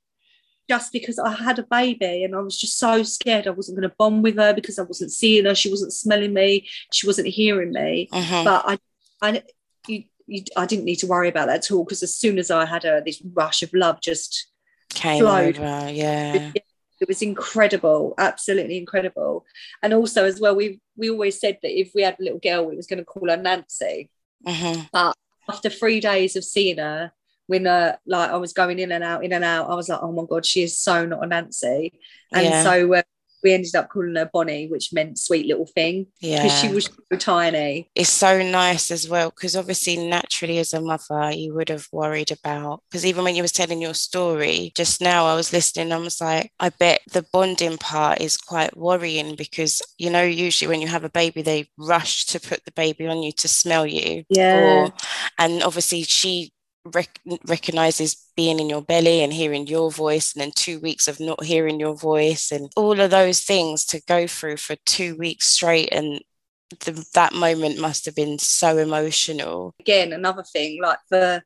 just 0.68 0.92
because 0.92 1.18
I 1.18 1.32
had 1.32 1.58
a 1.58 1.62
baby 1.64 2.24
and 2.24 2.34
I 2.34 2.40
was 2.40 2.58
just 2.58 2.78
so 2.78 3.02
scared 3.02 3.46
I 3.46 3.50
wasn't 3.50 3.78
going 3.78 3.88
to 3.88 3.94
bond 3.96 4.22
with 4.22 4.36
her 4.36 4.52
because 4.52 4.78
I 4.78 4.82
wasn't 4.82 5.12
seeing 5.12 5.44
her, 5.44 5.54
she 5.54 5.70
wasn't 5.70 5.92
smelling 5.92 6.34
me, 6.34 6.68
she 6.92 7.06
wasn't 7.06 7.28
hearing 7.28 7.72
me. 7.72 8.08
Uh-huh. 8.12 8.44
But 8.44 8.64
I, 8.66 8.78
I, 9.22 9.42
you, 9.86 10.04
you, 10.26 10.42
I 10.56 10.66
didn't 10.66 10.84
need 10.84 10.96
to 10.96 11.06
worry 11.06 11.28
about 11.28 11.46
that 11.46 11.64
at 11.64 11.70
all 11.70 11.84
because 11.84 12.02
as 12.02 12.14
soon 12.14 12.38
as 12.38 12.50
I 12.50 12.66
had 12.66 12.82
her, 12.82 13.00
this 13.00 13.22
rush 13.34 13.62
of 13.62 13.72
love 13.72 14.00
just 14.00 14.48
came 14.90 15.20
flowed. 15.20 15.58
over. 15.58 15.90
Yeah. 15.90 16.52
It 16.98 17.08
was 17.08 17.20
incredible, 17.20 18.14
absolutely 18.16 18.78
incredible. 18.78 19.44
And 19.82 19.92
also, 19.92 20.24
as 20.24 20.40
well, 20.40 20.56
we 20.56 20.80
we 20.96 21.10
always 21.10 21.38
said 21.38 21.58
that 21.62 21.78
if 21.78 21.90
we 21.94 22.00
had 22.02 22.16
a 22.18 22.22
little 22.22 22.38
girl, 22.38 22.64
we 22.64 22.74
was 22.74 22.86
going 22.86 23.00
to 23.00 23.04
call 23.04 23.28
her 23.28 23.36
Nancy. 23.36 24.10
Uh-huh. 24.46 24.84
But 24.92 25.16
after 25.46 25.68
three 25.68 26.00
days 26.00 26.36
of 26.36 26.44
seeing 26.44 26.78
her, 26.78 27.12
when 27.46 27.66
uh, 27.66 27.96
like 28.06 28.30
I 28.30 28.36
was 28.36 28.52
going 28.52 28.78
in 28.78 28.92
and 28.92 29.04
out, 29.04 29.24
in 29.24 29.32
and 29.32 29.44
out, 29.44 29.70
I 29.70 29.74
was 29.74 29.88
like, 29.88 30.00
oh 30.02 30.12
my 30.12 30.24
god, 30.28 30.44
she 30.44 30.62
is 30.62 30.78
so 30.78 31.06
not 31.06 31.24
a 31.24 31.26
Nancy. 31.26 31.98
And 32.32 32.46
yeah. 32.46 32.62
so 32.62 32.94
uh, 32.94 33.02
we 33.46 33.52
ended 33.52 33.74
up 33.76 33.88
calling 33.88 34.16
her 34.16 34.28
Bonnie, 34.32 34.66
which 34.66 34.92
meant 34.92 35.18
sweet 35.18 35.46
little 35.46 35.66
thing. 35.66 36.08
Yeah. 36.20 36.42
Because 36.42 36.58
she 36.58 36.68
was 36.68 36.86
so 36.86 37.16
tiny. 37.16 37.88
It's 37.94 38.10
so 38.10 38.42
nice 38.42 38.90
as 38.90 39.08
well. 39.08 39.30
Because 39.30 39.54
obviously, 39.54 39.96
naturally, 39.96 40.58
as 40.58 40.74
a 40.74 40.80
mother, 40.80 41.30
you 41.30 41.54
would 41.54 41.68
have 41.68 41.86
worried 41.92 42.32
about. 42.32 42.82
Because 42.90 43.06
even 43.06 43.22
when 43.22 43.36
you 43.36 43.42
was 43.42 43.52
telling 43.52 43.80
your 43.80 43.94
story 43.94 44.72
just 44.74 45.00
now, 45.00 45.26
I 45.26 45.34
was 45.34 45.52
listening. 45.52 45.92
I 45.92 45.98
was 45.98 46.20
like, 46.20 46.50
I 46.58 46.70
bet 46.70 47.02
the 47.12 47.24
bonding 47.32 47.78
part 47.78 48.20
is 48.20 48.36
quite 48.36 48.76
worrying 48.76 49.36
because 49.36 49.80
you 49.96 50.10
know, 50.10 50.22
usually 50.22 50.68
when 50.68 50.80
you 50.80 50.88
have 50.88 51.04
a 51.04 51.10
baby, 51.10 51.42
they 51.42 51.68
rush 51.78 52.26
to 52.26 52.40
put 52.40 52.64
the 52.64 52.72
baby 52.72 53.06
on 53.06 53.22
you 53.22 53.30
to 53.32 53.46
smell 53.48 53.86
you. 53.86 54.24
Yeah. 54.28 54.58
Or, 54.60 54.92
and 55.38 55.62
obviously, 55.62 56.02
she 56.02 56.52
rec- 56.94 57.20
recognizes 57.46 58.16
being 58.36 58.58
in 58.58 58.68
your 58.68 58.82
belly 58.82 59.22
and 59.22 59.32
hearing 59.32 59.66
your 59.66 59.90
voice 59.90 60.34
and 60.34 60.42
then 60.42 60.52
two 60.54 60.78
weeks 60.80 61.08
of 61.08 61.20
not 61.20 61.44
hearing 61.44 61.80
your 61.80 61.94
voice 61.94 62.50
and 62.50 62.70
all 62.76 62.98
of 63.00 63.10
those 63.10 63.40
things 63.40 63.84
to 63.84 64.00
go 64.06 64.26
through 64.26 64.56
for 64.56 64.76
two 64.84 65.16
weeks 65.16 65.46
straight 65.46 65.88
and 65.92 66.20
the, 66.80 67.06
that 67.14 67.32
moment 67.32 67.78
must 67.78 68.04
have 68.04 68.14
been 68.14 68.38
so 68.38 68.76
emotional 68.78 69.74
again 69.80 70.12
another 70.12 70.42
thing 70.42 70.80
like 70.82 70.98
for 71.08 71.42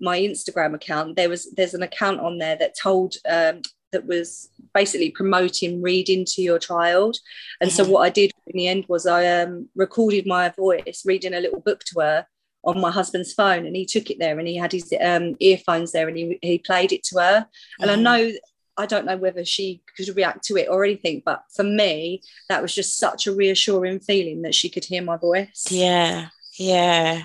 my 0.00 0.18
instagram 0.18 0.74
account 0.74 1.16
there 1.16 1.28
was 1.28 1.50
there's 1.52 1.74
an 1.74 1.82
account 1.82 2.20
on 2.20 2.38
there 2.38 2.56
that 2.56 2.74
told 2.80 3.14
um, 3.28 3.62
that 3.92 4.06
was 4.06 4.50
basically 4.74 5.10
promoting 5.10 5.80
reading 5.80 6.24
to 6.24 6.42
your 6.42 6.58
child 6.58 7.16
and 7.60 7.70
mm-hmm. 7.70 7.84
so 7.84 7.88
what 7.88 8.00
i 8.00 8.10
did 8.10 8.32
in 8.48 8.58
the 8.58 8.66
end 8.66 8.84
was 8.88 9.06
i 9.06 9.24
um, 9.40 9.68
recorded 9.76 10.26
my 10.26 10.48
voice 10.50 11.02
reading 11.04 11.34
a 11.34 11.40
little 11.40 11.60
book 11.60 11.84
to 11.84 12.00
her 12.00 12.26
on 12.64 12.80
my 12.80 12.90
husband's 12.90 13.32
phone 13.32 13.66
and 13.66 13.76
he 13.76 13.84
took 13.84 14.10
it 14.10 14.18
there 14.18 14.38
and 14.38 14.48
he 14.48 14.56
had 14.56 14.72
his 14.72 14.92
um, 15.00 15.36
earphones 15.40 15.92
there 15.92 16.08
and 16.08 16.16
he, 16.16 16.38
he 16.42 16.58
played 16.58 16.92
it 16.92 17.02
to 17.04 17.18
her. 17.18 17.46
And 17.80 17.90
i 17.90 17.96
know 17.96 18.32
i 18.76 18.86
don't 18.86 19.06
know 19.06 19.16
whether 19.16 19.44
she 19.44 19.82
could 19.96 20.16
react 20.16 20.44
to 20.44 20.56
it 20.56 20.68
or 20.68 20.84
anything 20.84 21.22
but 21.24 21.44
for 21.54 21.62
me 21.62 22.20
that 22.48 22.60
was 22.60 22.74
just 22.74 22.98
such 22.98 23.26
a 23.28 23.32
reassuring 23.32 24.00
feeling 24.00 24.42
that 24.42 24.54
she 24.54 24.68
could 24.68 24.84
hear 24.84 25.02
my 25.02 25.16
voice. 25.16 25.66
Yeah 25.70 26.28
yeah. 26.56 27.22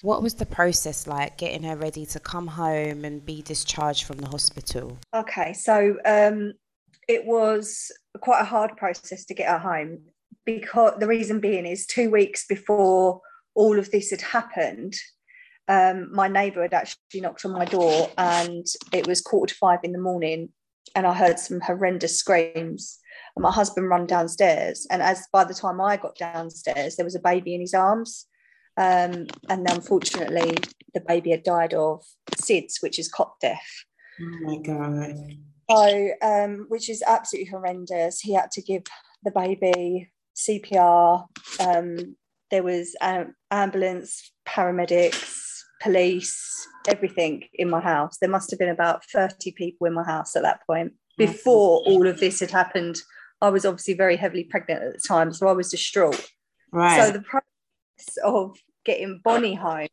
What 0.00 0.22
was 0.22 0.34
the 0.34 0.46
process 0.46 1.06
like 1.06 1.36
getting 1.36 1.64
her 1.64 1.76
ready 1.76 2.06
to 2.06 2.20
come 2.20 2.46
home 2.46 3.04
and 3.04 3.24
be 3.24 3.42
discharged 3.42 4.04
from 4.04 4.18
the 4.18 4.28
hospital? 4.28 4.98
Okay 5.14 5.52
so 5.52 5.96
um, 6.04 6.54
it 7.08 7.24
was 7.24 7.92
quite 8.20 8.40
a 8.40 8.44
hard 8.44 8.76
process 8.76 9.24
to 9.26 9.34
get 9.34 9.48
her 9.48 9.58
home 9.58 9.98
because 10.44 10.94
the 10.98 11.06
reason 11.06 11.40
being 11.40 11.66
is 11.66 11.86
two 11.86 12.10
weeks 12.10 12.46
before 12.46 13.20
all 13.54 13.78
of 13.78 13.90
this 13.90 14.10
had 14.10 14.20
happened, 14.20 14.94
um, 15.68 16.12
my 16.12 16.28
neighbour 16.28 16.62
had 16.62 16.74
actually 16.74 17.20
knocked 17.20 17.44
on 17.44 17.52
my 17.52 17.64
door 17.64 18.10
and 18.18 18.66
it 18.92 19.06
was 19.06 19.20
quarter 19.20 19.52
to 19.52 19.58
five 19.58 19.80
in 19.84 19.92
the 19.92 20.00
morning 20.00 20.50
and 20.94 21.06
I 21.06 21.14
heard 21.14 21.38
some 21.38 21.60
horrendous 21.60 22.18
screams. 22.18 22.98
And 23.36 23.42
my 23.42 23.52
husband 23.52 23.88
ran 23.88 24.06
downstairs. 24.06 24.86
And 24.90 25.02
as 25.02 25.26
by 25.32 25.44
the 25.44 25.54
time 25.54 25.80
I 25.80 25.96
got 25.96 26.16
downstairs, 26.16 26.96
there 26.96 27.04
was 27.04 27.14
a 27.14 27.20
baby 27.20 27.54
in 27.54 27.60
his 27.60 27.74
arms. 27.74 28.26
Um, 28.76 29.26
and 29.48 29.70
unfortunately, 29.70 30.56
the 30.94 31.02
baby 31.06 31.30
had 31.30 31.44
died 31.44 31.74
of 31.74 32.02
SIDS, 32.32 32.80
which 32.80 32.98
is 32.98 33.08
cot 33.08 33.34
death. 33.40 33.84
Oh 34.20 34.38
my 34.42 34.56
God. 34.58 35.16
So, 35.70 36.10
um, 36.22 36.66
which 36.68 36.90
is 36.90 37.02
absolutely 37.06 37.50
horrendous. 37.50 38.20
He 38.20 38.34
had 38.34 38.50
to 38.52 38.62
give 38.62 38.82
the 39.22 39.30
baby 39.30 40.10
CPR. 40.34 41.26
Um, 41.60 42.16
there 42.50 42.62
was 42.62 42.94
um, 43.00 43.34
ambulance, 43.50 44.32
paramedics, 44.46 45.62
police, 45.80 46.66
everything 46.88 47.44
in 47.54 47.70
my 47.70 47.80
house. 47.80 48.18
There 48.18 48.30
must 48.30 48.50
have 48.50 48.58
been 48.58 48.68
about 48.68 49.04
30 49.12 49.52
people 49.52 49.86
in 49.86 49.94
my 49.94 50.04
house 50.04 50.36
at 50.36 50.42
that 50.42 50.60
point. 50.66 50.92
Before 51.16 51.82
all 51.86 52.06
of 52.06 52.18
this 52.18 52.40
had 52.40 52.50
happened, 52.50 52.96
I 53.40 53.50
was 53.50 53.64
obviously 53.64 53.94
very 53.94 54.16
heavily 54.16 54.44
pregnant 54.44 54.82
at 54.82 54.92
the 54.94 55.06
time, 55.06 55.32
so 55.32 55.48
I 55.48 55.52
was 55.52 55.70
distraught. 55.70 56.26
Right. 56.72 57.02
So 57.02 57.10
the 57.10 57.22
process 57.22 58.18
of 58.24 58.56
getting 58.84 59.20
Bonnie 59.22 59.54
home 59.54 59.88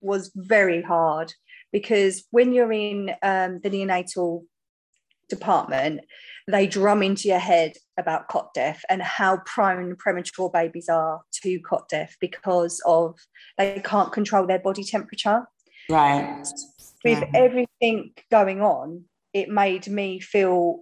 was 0.00 0.30
very 0.34 0.82
hard 0.82 1.32
because 1.72 2.24
when 2.30 2.52
you're 2.52 2.72
in 2.72 3.10
um, 3.22 3.60
the 3.62 3.70
neonatal 3.70 4.44
department, 5.30 6.02
they 6.46 6.66
drum 6.66 7.02
into 7.02 7.28
your 7.28 7.38
head 7.38 7.72
about 7.98 8.28
cot 8.28 8.52
death 8.54 8.82
and 8.90 9.02
how 9.02 9.38
prone 9.46 9.96
premature 9.96 10.50
babies 10.50 10.88
are 10.88 11.22
to 11.42 11.58
cot 11.60 11.88
death 11.88 12.16
because 12.20 12.82
of 12.84 13.18
they 13.56 13.80
can't 13.84 14.12
control 14.12 14.46
their 14.46 14.58
body 14.58 14.84
temperature. 14.84 15.46
Right. 15.88 16.44
With 17.04 17.24
everything 17.34 18.12
going 18.30 18.60
on, 18.60 19.04
it 19.32 19.48
made 19.48 19.88
me 19.88 20.20
feel 20.20 20.80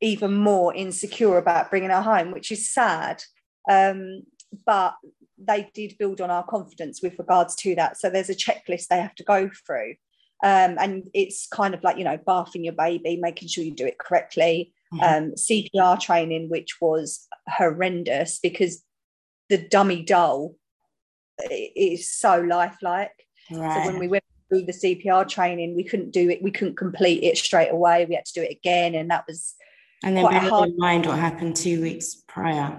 even 0.00 0.34
more 0.34 0.74
insecure 0.74 1.36
about 1.36 1.70
bringing 1.70 1.90
her 1.90 2.02
home, 2.02 2.30
which 2.30 2.50
is 2.50 2.72
sad. 2.72 3.22
Um, 3.70 4.22
but 4.64 4.94
they 5.36 5.70
did 5.74 5.98
build 5.98 6.20
on 6.20 6.30
our 6.30 6.44
confidence 6.44 7.00
with 7.02 7.18
regards 7.18 7.54
to 7.56 7.74
that. 7.74 7.98
So 7.98 8.08
there's 8.08 8.30
a 8.30 8.34
checklist 8.34 8.88
they 8.88 9.00
have 9.00 9.14
to 9.16 9.24
go 9.24 9.50
through. 9.66 9.94
Um, 10.42 10.76
and 10.78 11.08
it's 11.14 11.48
kind 11.48 11.74
of 11.74 11.82
like, 11.82 11.98
you 11.98 12.04
know, 12.04 12.18
bathing 12.24 12.64
your 12.64 12.74
baby, 12.74 13.16
making 13.20 13.48
sure 13.48 13.64
you 13.64 13.74
do 13.74 13.86
it 13.86 13.98
correctly, 13.98 14.72
mm-hmm. 14.92 15.02
um, 15.02 15.32
CPR 15.32 16.00
training, 16.00 16.48
which 16.48 16.80
was 16.80 17.26
horrendous 17.48 18.38
because 18.38 18.84
the 19.48 19.58
dummy 19.58 20.02
doll 20.02 20.54
is 21.50 22.10
so 22.10 22.40
lifelike. 22.40 23.10
Right. 23.50 23.84
So 23.84 23.90
when 23.90 23.98
we 23.98 24.08
went 24.08 24.24
through 24.48 24.62
the 24.62 24.72
CPR 24.72 25.28
training, 25.28 25.74
we 25.76 25.84
couldn't 25.84 26.10
do 26.10 26.28
it. 26.30 26.42
We 26.42 26.50
couldn't 26.50 26.76
complete 26.76 27.22
it 27.22 27.36
straight 27.38 27.70
away. 27.70 28.06
We 28.08 28.14
had 28.14 28.26
to 28.26 28.40
do 28.40 28.42
it 28.42 28.52
again, 28.52 28.94
and 28.94 29.10
that 29.10 29.24
was. 29.26 29.54
And 30.04 30.16
then 30.16 30.28
bear 30.28 30.40
hard- 30.40 30.70
in 30.70 30.76
mind 30.76 31.06
what 31.06 31.18
happened 31.18 31.56
two 31.56 31.82
weeks 31.82 32.22
prior. 32.28 32.78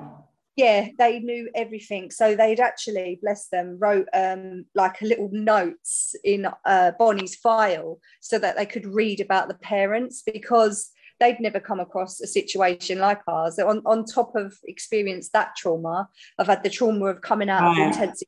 Yeah, 0.60 0.90
they 0.98 1.20
knew 1.20 1.50
everything. 1.56 2.12
So 2.12 2.36
they'd 2.36 2.60
actually, 2.60 3.18
bless 3.22 3.48
them, 3.48 3.78
wrote 3.80 4.08
um, 4.14 4.66
like 4.76 5.02
a 5.02 5.06
little 5.06 5.30
notes 5.32 6.16
in 6.26 6.48
uh, 6.66 6.92
Bonnie's 7.00 7.38
file 7.38 8.00
so 8.20 8.38
that 8.40 8.58
they 8.58 8.66
could 8.66 8.86
read 8.86 9.22
about 9.22 9.48
the 9.48 9.54
parents 9.54 10.22
because 10.22 10.92
they'd 11.22 11.40
never 11.40 11.62
come 11.62 11.80
across 11.80 12.20
a 12.20 12.28
situation 12.28 13.00
like 13.00 13.22
ours. 13.26 13.58
On, 13.58 13.82
on 13.86 14.04
top 14.04 14.36
of 14.36 14.54
experience 14.66 15.30
that 15.30 15.56
trauma, 15.56 16.10
I've 16.38 16.48
had 16.48 16.64
the 16.64 16.70
trauma 16.70 17.06
of 17.06 17.22
coming 17.22 17.50
out 17.50 17.72
of 17.72 17.78
intensive 17.78 18.28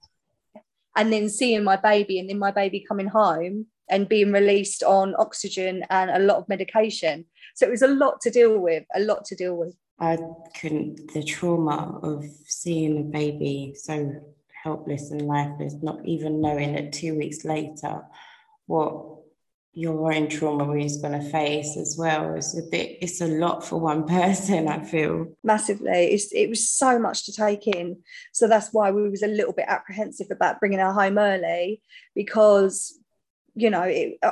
and 0.96 1.12
then 1.12 1.28
seeing 1.30 1.66
my 1.66 1.76
baby 1.76 2.18
and 2.18 2.30
then 2.30 2.40
my 2.40 2.52
baby 2.52 2.86
coming 2.88 3.08
home 3.08 3.66
and 3.90 4.08
being 4.08 4.32
released 4.32 4.84
on 4.84 5.16
oxygen 5.20 5.84
and 5.90 6.10
a 6.10 6.20
lot 6.20 6.38
of 6.38 6.48
medication. 6.48 7.26
So 7.56 7.68
it 7.68 7.72
was 7.72 7.82
a 7.82 7.88
lot 7.90 8.22
to 8.22 8.30
deal 8.30 8.58
with, 8.58 8.86
a 8.96 9.02
lot 9.02 9.26
to 9.26 9.36
deal 9.36 9.58
with. 9.58 9.76
I 10.02 10.18
couldn't, 10.60 11.14
the 11.14 11.24
trauma 11.24 12.00
of 12.02 12.26
seeing 12.48 12.98
a 12.98 13.04
baby 13.04 13.76
so 13.78 14.16
helpless 14.64 15.12
and 15.12 15.22
lifeless, 15.22 15.76
not 15.82 16.04
even 16.06 16.42
knowing 16.42 16.74
that 16.74 16.92
two 16.92 17.16
weeks 17.16 17.46
later 17.46 18.02
what 18.66 19.12
your 19.74 20.12
own 20.12 20.28
trauma 20.28 20.76
he's 20.76 20.98
going 20.98 21.20
to 21.20 21.30
face 21.30 21.78
as 21.78 21.96
well. 21.98 22.34
It's 22.34 22.58
a 22.58 22.64
bit, 22.64 22.98
it's 23.02 23.22
a 23.22 23.28
lot 23.28 23.64
for 23.64 23.80
one 23.80 24.08
person, 24.08 24.68
I 24.68 24.84
feel. 24.84 25.28
Massively. 25.44 26.14
It's, 26.14 26.34
it 26.34 26.50
was 26.50 26.68
so 26.68 26.98
much 26.98 27.26
to 27.26 27.32
take 27.32 27.68
in. 27.68 27.98
So 28.34 28.48
that's 28.48 28.70
why 28.74 28.90
we 28.92 29.08
was 29.08 29.22
a 29.22 29.28
little 29.28 29.54
bit 29.54 29.66
apprehensive 29.68 30.28
about 30.32 30.60
bringing 30.60 30.80
her 30.80 30.92
home 30.92 31.20
early 31.20 31.82
because 32.16 33.00
you 33.56 33.70
know 33.70 33.84
it, 33.84 34.18
uh, 34.24 34.32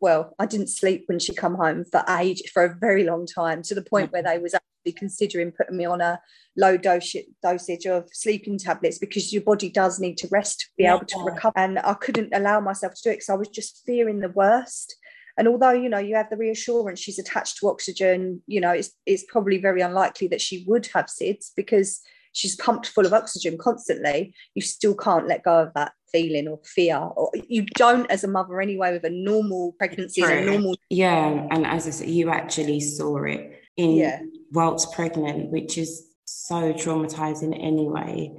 well 0.00 0.34
i 0.38 0.46
didn't 0.46 0.68
sleep 0.68 1.04
when 1.06 1.18
she 1.18 1.34
come 1.34 1.54
home 1.54 1.84
for 1.84 2.02
age 2.18 2.42
for 2.52 2.64
a 2.64 2.74
very 2.74 3.04
long 3.04 3.26
time 3.26 3.62
to 3.62 3.74
the 3.74 3.82
point 3.82 4.12
where 4.12 4.22
they 4.22 4.38
was 4.38 4.54
actually 4.54 4.92
considering 4.92 5.52
putting 5.52 5.76
me 5.76 5.84
on 5.84 6.00
a 6.00 6.18
low 6.56 6.76
dose, 6.76 7.14
dosage 7.42 7.86
of 7.86 8.08
sleeping 8.12 8.58
tablets 8.58 8.98
because 8.98 9.32
your 9.32 9.42
body 9.42 9.68
does 9.68 10.00
need 10.00 10.16
to 10.16 10.28
rest 10.30 10.60
to 10.60 10.66
be 10.78 10.84
yeah. 10.84 10.96
able 10.96 11.06
to 11.06 11.18
recover. 11.20 11.52
And 11.56 11.78
i 11.80 11.94
couldn't 11.94 12.34
allow 12.34 12.60
myself 12.60 12.94
to 12.94 13.02
do 13.02 13.10
it 13.10 13.14
because 13.14 13.28
i 13.28 13.34
was 13.34 13.48
just 13.48 13.82
fearing 13.86 14.20
the 14.20 14.30
worst. 14.30 14.96
And 15.38 15.48
although 15.48 15.72
you 15.72 15.88
know 15.88 15.98
you 15.98 16.16
have 16.16 16.30
the 16.30 16.36
reassurance 16.36 16.98
she's 16.98 17.18
attached 17.18 17.58
to 17.58 17.68
oxygen 17.68 18.42
you 18.46 18.60
know 18.60 18.70
it's, 18.70 18.90
it's 19.04 19.24
probably 19.28 19.58
very 19.58 19.82
unlikely 19.82 20.28
that 20.28 20.40
she 20.40 20.64
would 20.66 20.88
have 20.94 21.06
sids 21.06 21.50
because 21.54 22.00
she's 22.36 22.54
pumped 22.56 22.88
full 22.88 23.06
of 23.06 23.14
oxygen 23.14 23.56
constantly, 23.56 24.34
you 24.54 24.60
still 24.60 24.94
can't 24.94 25.26
let 25.26 25.42
go 25.42 25.62
of 25.62 25.72
that 25.74 25.92
feeling 26.12 26.48
or 26.48 26.60
fear. 26.64 26.96
Or 26.96 27.30
you 27.48 27.66
don't 27.74 28.10
as 28.10 28.24
a 28.24 28.28
mother 28.28 28.60
anyway 28.60 28.92
with 28.92 29.04
a 29.04 29.10
normal 29.10 29.72
pregnancy 29.72 30.22
a 30.22 30.44
normal 30.44 30.76
Yeah. 30.90 31.26
Um, 31.26 31.48
and 31.50 31.66
as 31.66 31.86
I 31.86 31.90
said, 31.90 32.08
you 32.08 32.30
actually 32.30 32.80
saw 32.80 33.22
it 33.24 33.62
in 33.76 33.92
yeah. 33.92 34.20
whilst 34.52 34.92
pregnant, 34.92 35.50
which 35.50 35.78
is 35.78 36.06
so 36.24 36.72
traumatizing 36.72 37.54
anyway. 37.62 38.32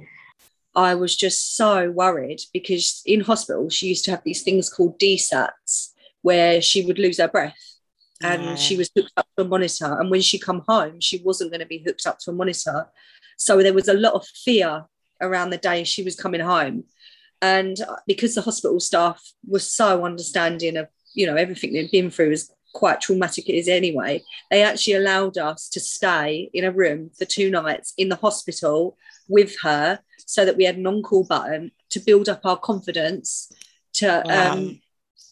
I 0.74 0.94
was 0.94 1.16
just 1.16 1.56
so 1.56 1.90
worried 1.90 2.40
because 2.52 3.02
in 3.04 3.20
hospital 3.20 3.68
she 3.68 3.88
used 3.88 4.04
to 4.04 4.12
have 4.12 4.22
these 4.24 4.42
things 4.42 4.70
called 4.70 4.98
DSATs 5.00 5.92
where 6.22 6.60
she 6.60 6.84
would 6.84 6.98
lose 6.98 7.18
her 7.18 7.28
breath 7.28 7.56
and 8.20 8.58
she 8.58 8.76
was 8.76 8.90
hooked 8.94 9.12
up 9.16 9.26
to 9.36 9.44
a 9.44 9.48
monitor 9.48 9.98
and 9.98 10.10
when 10.10 10.20
she 10.20 10.38
come 10.38 10.62
home 10.68 11.00
she 11.00 11.22
wasn't 11.24 11.50
going 11.50 11.60
to 11.60 11.66
be 11.66 11.82
hooked 11.84 12.04
up 12.06 12.18
to 12.18 12.30
a 12.30 12.34
monitor 12.34 12.88
so 13.38 13.62
there 13.62 13.72
was 13.72 13.88
a 13.88 13.94
lot 13.94 14.14
of 14.14 14.26
fear 14.26 14.84
around 15.20 15.50
the 15.50 15.58
day 15.58 15.84
she 15.84 16.02
was 16.02 16.16
coming 16.16 16.40
home. 16.40 16.84
And 17.40 17.76
because 18.06 18.34
the 18.34 18.42
hospital 18.42 18.80
staff 18.80 19.22
were 19.46 19.60
so 19.60 20.04
understanding 20.04 20.76
of, 20.76 20.88
you 21.14 21.26
know, 21.26 21.36
everything 21.36 21.72
they'd 21.72 21.90
been 21.90 22.10
through 22.10 22.30
was 22.30 22.52
quite 22.74 23.00
traumatic 23.00 23.48
it 23.48 23.54
is 23.54 23.68
anyway, 23.68 24.22
they 24.50 24.62
actually 24.62 24.94
allowed 24.94 25.38
us 25.38 25.68
to 25.70 25.80
stay 25.80 26.50
in 26.52 26.64
a 26.64 26.72
room 26.72 27.10
for 27.16 27.24
two 27.24 27.50
nights 27.50 27.94
in 27.96 28.08
the 28.08 28.16
hospital 28.16 28.96
with 29.28 29.56
her 29.62 30.00
so 30.18 30.44
that 30.44 30.56
we 30.56 30.64
had 30.64 30.76
an 30.76 30.86
on-call 30.86 31.24
button 31.24 31.70
to 31.90 32.00
build 32.00 32.28
up 32.28 32.40
our 32.44 32.56
confidence 32.56 33.50
to 33.94 34.22
wow. 34.26 34.52
um, 34.52 34.80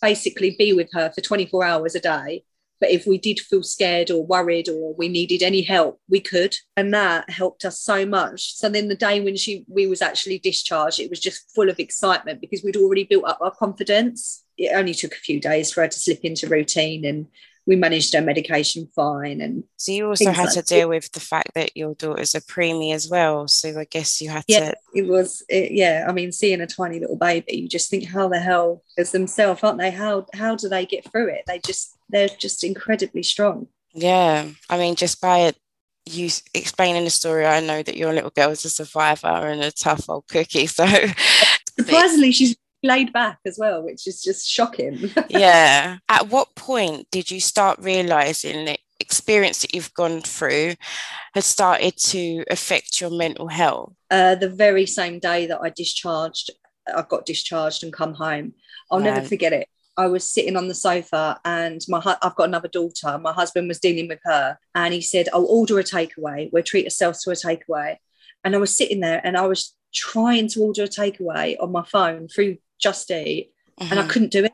basically 0.00 0.56
be 0.58 0.72
with 0.72 0.88
her 0.92 1.10
for 1.10 1.20
24 1.20 1.64
hours 1.64 1.94
a 1.94 2.00
day 2.00 2.44
but 2.80 2.90
if 2.90 3.06
we 3.06 3.18
did 3.18 3.40
feel 3.40 3.62
scared 3.62 4.10
or 4.10 4.24
worried 4.24 4.68
or 4.68 4.94
we 4.94 5.08
needed 5.08 5.42
any 5.42 5.62
help, 5.62 6.00
we 6.08 6.20
could. 6.20 6.54
And 6.76 6.92
that 6.92 7.30
helped 7.30 7.64
us 7.64 7.80
so 7.80 8.04
much. 8.04 8.54
So 8.54 8.68
then 8.68 8.88
the 8.88 8.94
day 8.94 9.20
when 9.20 9.36
she 9.36 9.64
we 9.68 9.86
was 9.86 10.02
actually 10.02 10.38
discharged, 10.38 11.00
it 11.00 11.10
was 11.10 11.20
just 11.20 11.50
full 11.54 11.70
of 11.70 11.78
excitement 11.78 12.40
because 12.40 12.62
we'd 12.62 12.76
already 12.76 13.04
built 13.04 13.24
up 13.24 13.38
our 13.40 13.50
confidence. 13.50 14.44
It 14.58 14.74
only 14.74 14.94
took 14.94 15.12
a 15.12 15.16
few 15.16 15.40
days 15.40 15.72
for 15.72 15.82
her 15.82 15.88
to 15.88 15.98
slip 15.98 16.20
into 16.22 16.48
routine 16.48 17.04
and 17.04 17.26
we 17.66 17.74
managed 17.74 18.14
her 18.14 18.20
medication 18.20 18.88
fine 18.94 19.40
and 19.40 19.64
so 19.76 19.90
you 19.90 20.06
also 20.06 20.30
had 20.30 20.44
like 20.44 20.54
to 20.54 20.62
deal 20.62 20.88
with 20.88 21.10
the 21.12 21.20
fact 21.20 21.50
that 21.54 21.76
your 21.76 21.94
daughter's 21.96 22.34
a 22.34 22.40
preemie 22.40 22.94
as 22.94 23.08
well 23.10 23.48
so 23.48 23.78
i 23.78 23.84
guess 23.84 24.20
you 24.20 24.30
had 24.30 24.44
yeah, 24.46 24.70
to 24.70 24.76
it 24.94 25.08
was 25.08 25.44
it, 25.48 25.72
yeah 25.72 26.06
i 26.08 26.12
mean 26.12 26.30
seeing 26.30 26.60
a 26.60 26.66
tiny 26.66 27.00
little 27.00 27.16
baby 27.16 27.56
you 27.56 27.68
just 27.68 27.90
think 27.90 28.06
how 28.06 28.28
the 28.28 28.38
hell 28.38 28.82
is 28.96 29.10
themselves 29.10 29.62
aren't 29.62 29.78
they 29.78 29.90
how 29.90 30.24
how 30.32 30.54
do 30.54 30.68
they 30.68 30.86
get 30.86 31.10
through 31.10 31.28
it 31.28 31.42
they 31.48 31.58
just 31.58 31.95
they're 32.08 32.28
just 32.28 32.64
incredibly 32.64 33.22
strong 33.22 33.66
yeah 33.94 34.46
i 34.68 34.78
mean 34.78 34.94
just 34.94 35.20
by 35.20 35.38
it 35.38 35.56
you 36.04 36.28
explaining 36.54 37.04
the 37.04 37.10
story 37.10 37.44
i 37.44 37.60
know 37.60 37.82
that 37.82 37.96
your 37.96 38.12
little 38.12 38.30
girl 38.30 38.50
is 38.50 38.64
a 38.64 38.70
survivor 38.70 39.26
and 39.26 39.62
a 39.62 39.72
tough 39.72 40.08
old 40.08 40.26
cookie 40.28 40.66
so 40.66 40.86
surprisingly 41.78 42.32
she's 42.32 42.56
laid 42.86 43.12
back 43.12 43.38
as 43.44 43.58
well, 43.58 43.82
which 43.82 44.06
is 44.06 44.22
just 44.22 44.48
shocking. 44.48 45.10
yeah. 45.28 45.98
At 46.08 46.28
what 46.28 46.54
point 46.54 47.08
did 47.10 47.30
you 47.30 47.40
start 47.40 47.78
realizing 47.80 48.64
that 48.66 48.78
experience 49.00 49.60
that 49.60 49.74
you've 49.74 49.92
gone 49.94 50.22
through 50.22 50.74
has 51.34 51.44
started 51.44 51.96
to 51.98 52.44
affect 52.50 53.00
your 53.00 53.10
mental 53.10 53.48
health? 53.48 53.92
Uh, 54.10 54.34
the 54.34 54.48
very 54.48 54.86
same 54.86 55.18
day 55.18 55.46
that 55.46 55.60
I 55.60 55.70
discharged, 55.70 56.50
I 56.94 57.04
got 57.08 57.26
discharged 57.26 57.82
and 57.82 57.92
come 57.92 58.14
home. 58.14 58.54
I'll 58.90 59.00
never 59.00 59.22
forget 59.22 59.52
it. 59.52 59.68
I 59.96 60.06
was 60.06 60.30
sitting 60.30 60.56
on 60.56 60.68
the 60.68 60.74
sofa 60.74 61.40
and 61.44 61.80
my 61.88 62.00
hu- 62.00 62.20
I've 62.22 62.36
got 62.36 62.48
another 62.48 62.68
daughter. 62.68 63.18
My 63.18 63.32
husband 63.32 63.68
was 63.68 63.80
dealing 63.80 64.08
with 64.08 64.20
her 64.24 64.58
and 64.74 64.92
he 64.92 65.00
said, 65.00 65.28
I'll 65.32 65.46
order 65.46 65.78
a 65.78 65.84
takeaway. 65.84 66.50
We'll 66.52 66.62
treat 66.62 66.84
ourselves 66.84 67.22
to 67.22 67.30
a 67.30 67.34
takeaway. 67.34 67.96
And 68.44 68.54
I 68.54 68.58
was 68.58 68.76
sitting 68.76 69.00
there 69.00 69.20
and 69.24 69.36
I 69.36 69.46
was 69.46 69.74
trying 69.94 70.48
to 70.48 70.60
order 70.60 70.84
a 70.84 70.88
takeaway 70.88 71.56
on 71.60 71.72
my 71.72 71.82
phone 71.84 72.28
through 72.28 72.58
Just 72.78 73.10
Eat 73.10 73.52
and 73.78 73.92
I 73.92 74.02
mm-hmm. 74.02 74.10
couldn't 74.10 74.32
do 74.32 74.44
it. 74.44 74.52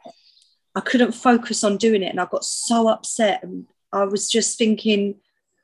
I 0.75 0.81
couldn't 0.81 1.13
focus 1.13 1.65
on 1.65 1.77
doing 1.77 2.03
it. 2.03 2.11
And 2.11 2.21
I 2.21 2.27
got 2.27 2.45
so 2.45 2.89
upset. 2.89 3.43
And 3.43 3.67
I 3.93 4.05
was 4.05 4.31
just 4.31 4.57
thinking, 4.57 5.17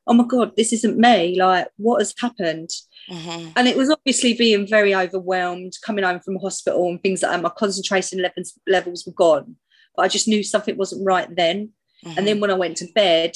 oh 0.06 0.14
my 0.14 0.24
God, 0.24 0.56
this 0.56 0.72
isn't 0.72 0.98
me. 0.98 1.38
Like, 1.38 1.68
what 1.76 2.00
has 2.00 2.14
happened? 2.18 2.70
Mm-hmm. 3.10 3.52
And 3.56 3.68
it 3.68 3.76
was 3.76 3.90
obviously 3.90 4.34
being 4.34 4.66
very 4.66 4.94
overwhelmed, 4.94 5.74
coming 5.84 6.04
home 6.04 6.20
from 6.20 6.36
hospital 6.36 6.88
and 6.88 7.00
things 7.02 7.22
like 7.22 7.32
that. 7.32 7.42
My 7.42 7.50
concentration 7.50 8.20
levels, 8.20 8.58
levels 8.66 9.06
were 9.06 9.12
gone. 9.12 9.56
But 9.98 10.04
I 10.04 10.08
just 10.08 10.28
knew 10.28 10.44
something 10.44 10.76
wasn't 10.76 11.04
right 11.04 11.28
then. 11.34 11.70
Mm-hmm. 12.04 12.18
And 12.18 12.26
then 12.26 12.38
when 12.38 12.52
I 12.52 12.54
went 12.54 12.76
to 12.76 12.92
bed, 12.94 13.34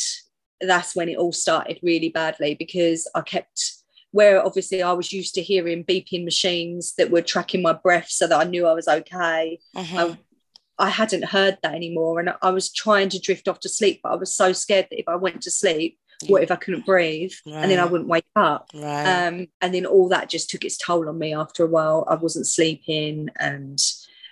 that's 0.61 0.95
when 0.95 1.09
it 1.09 1.19
all 1.19 1.33
started 1.33 1.81
really 1.83 2.09
badly 2.09 2.55
because 2.55 3.11
I 3.17 3.23
kept 3.23 3.73
where 4.13 4.47
obviously 4.47 4.81
I 4.81 4.93
was 4.93 5.13
used 5.13 5.35
to 5.35 5.43
hearing 5.43 5.85
beeping 5.85 6.25
machines 6.25 6.95
that 6.99 7.11
were 7.11 7.21
tracking 7.21 7.63
my 7.63 7.73
breath 7.73 8.11
so 8.11 8.29
that 8.29 8.41
I 8.41 8.49
knew 8.49 8.69
I 8.69 8.75
was 8.75 8.87
okay. 8.87 9.59
Mm-hmm. 9.75 9.97
I, 9.99 10.19
I, 10.79 10.89
hadn't 10.91 11.25
heard 11.25 11.59
that 11.65 11.75
anymore. 11.75 12.21
And 12.21 12.33
I 12.41 12.51
was 12.51 12.73
trying 12.73 13.09
to 13.09 13.19
drift 13.19 13.49
off 13.49 13.59
to 13.61 13.69
sleep, 13.69 13.99
but 14.05 14.13
I 14.13 14.17
was 14.17 14.33
so 14.33 14.53
scared 14.53 14.87
that 14.91 15.01
if 15.01 15.09
I 15.09 15.17
went 15.17 15.43
to 15.43 15.51
sleep, 15.51 15.99
what 16.29 16.45
if 16.45 16.53
I 16.53 16.57
couldn't 16.57 16.87
breathe 16.87 17.33
right. 17.45 17.57
and 17.57 17.71
then 17.73 17.81
I 17.81 17.87
wouldn't 17.87 18.09
wake 18.09 18.27
up? 18.37 18.69
Right. 18.73 19.27
Um, 19.27 19.49
and 19.61 19.75
then 19.75 19.87
all 19.87 20.09
that 20.11 20.29
just 20.29 20.49
took 20.49 20.65
its 20.65 20.77
toll 20.77 21.09
on 21.09 21.19
me 21.19 21.35
after 21.35 21.65
a 21.65 21.69
while. 21.69 22.07
I 22.09 22.15
wasn't 22.15 22.47
sleeping 22.47 23.31
and 23.41 23.83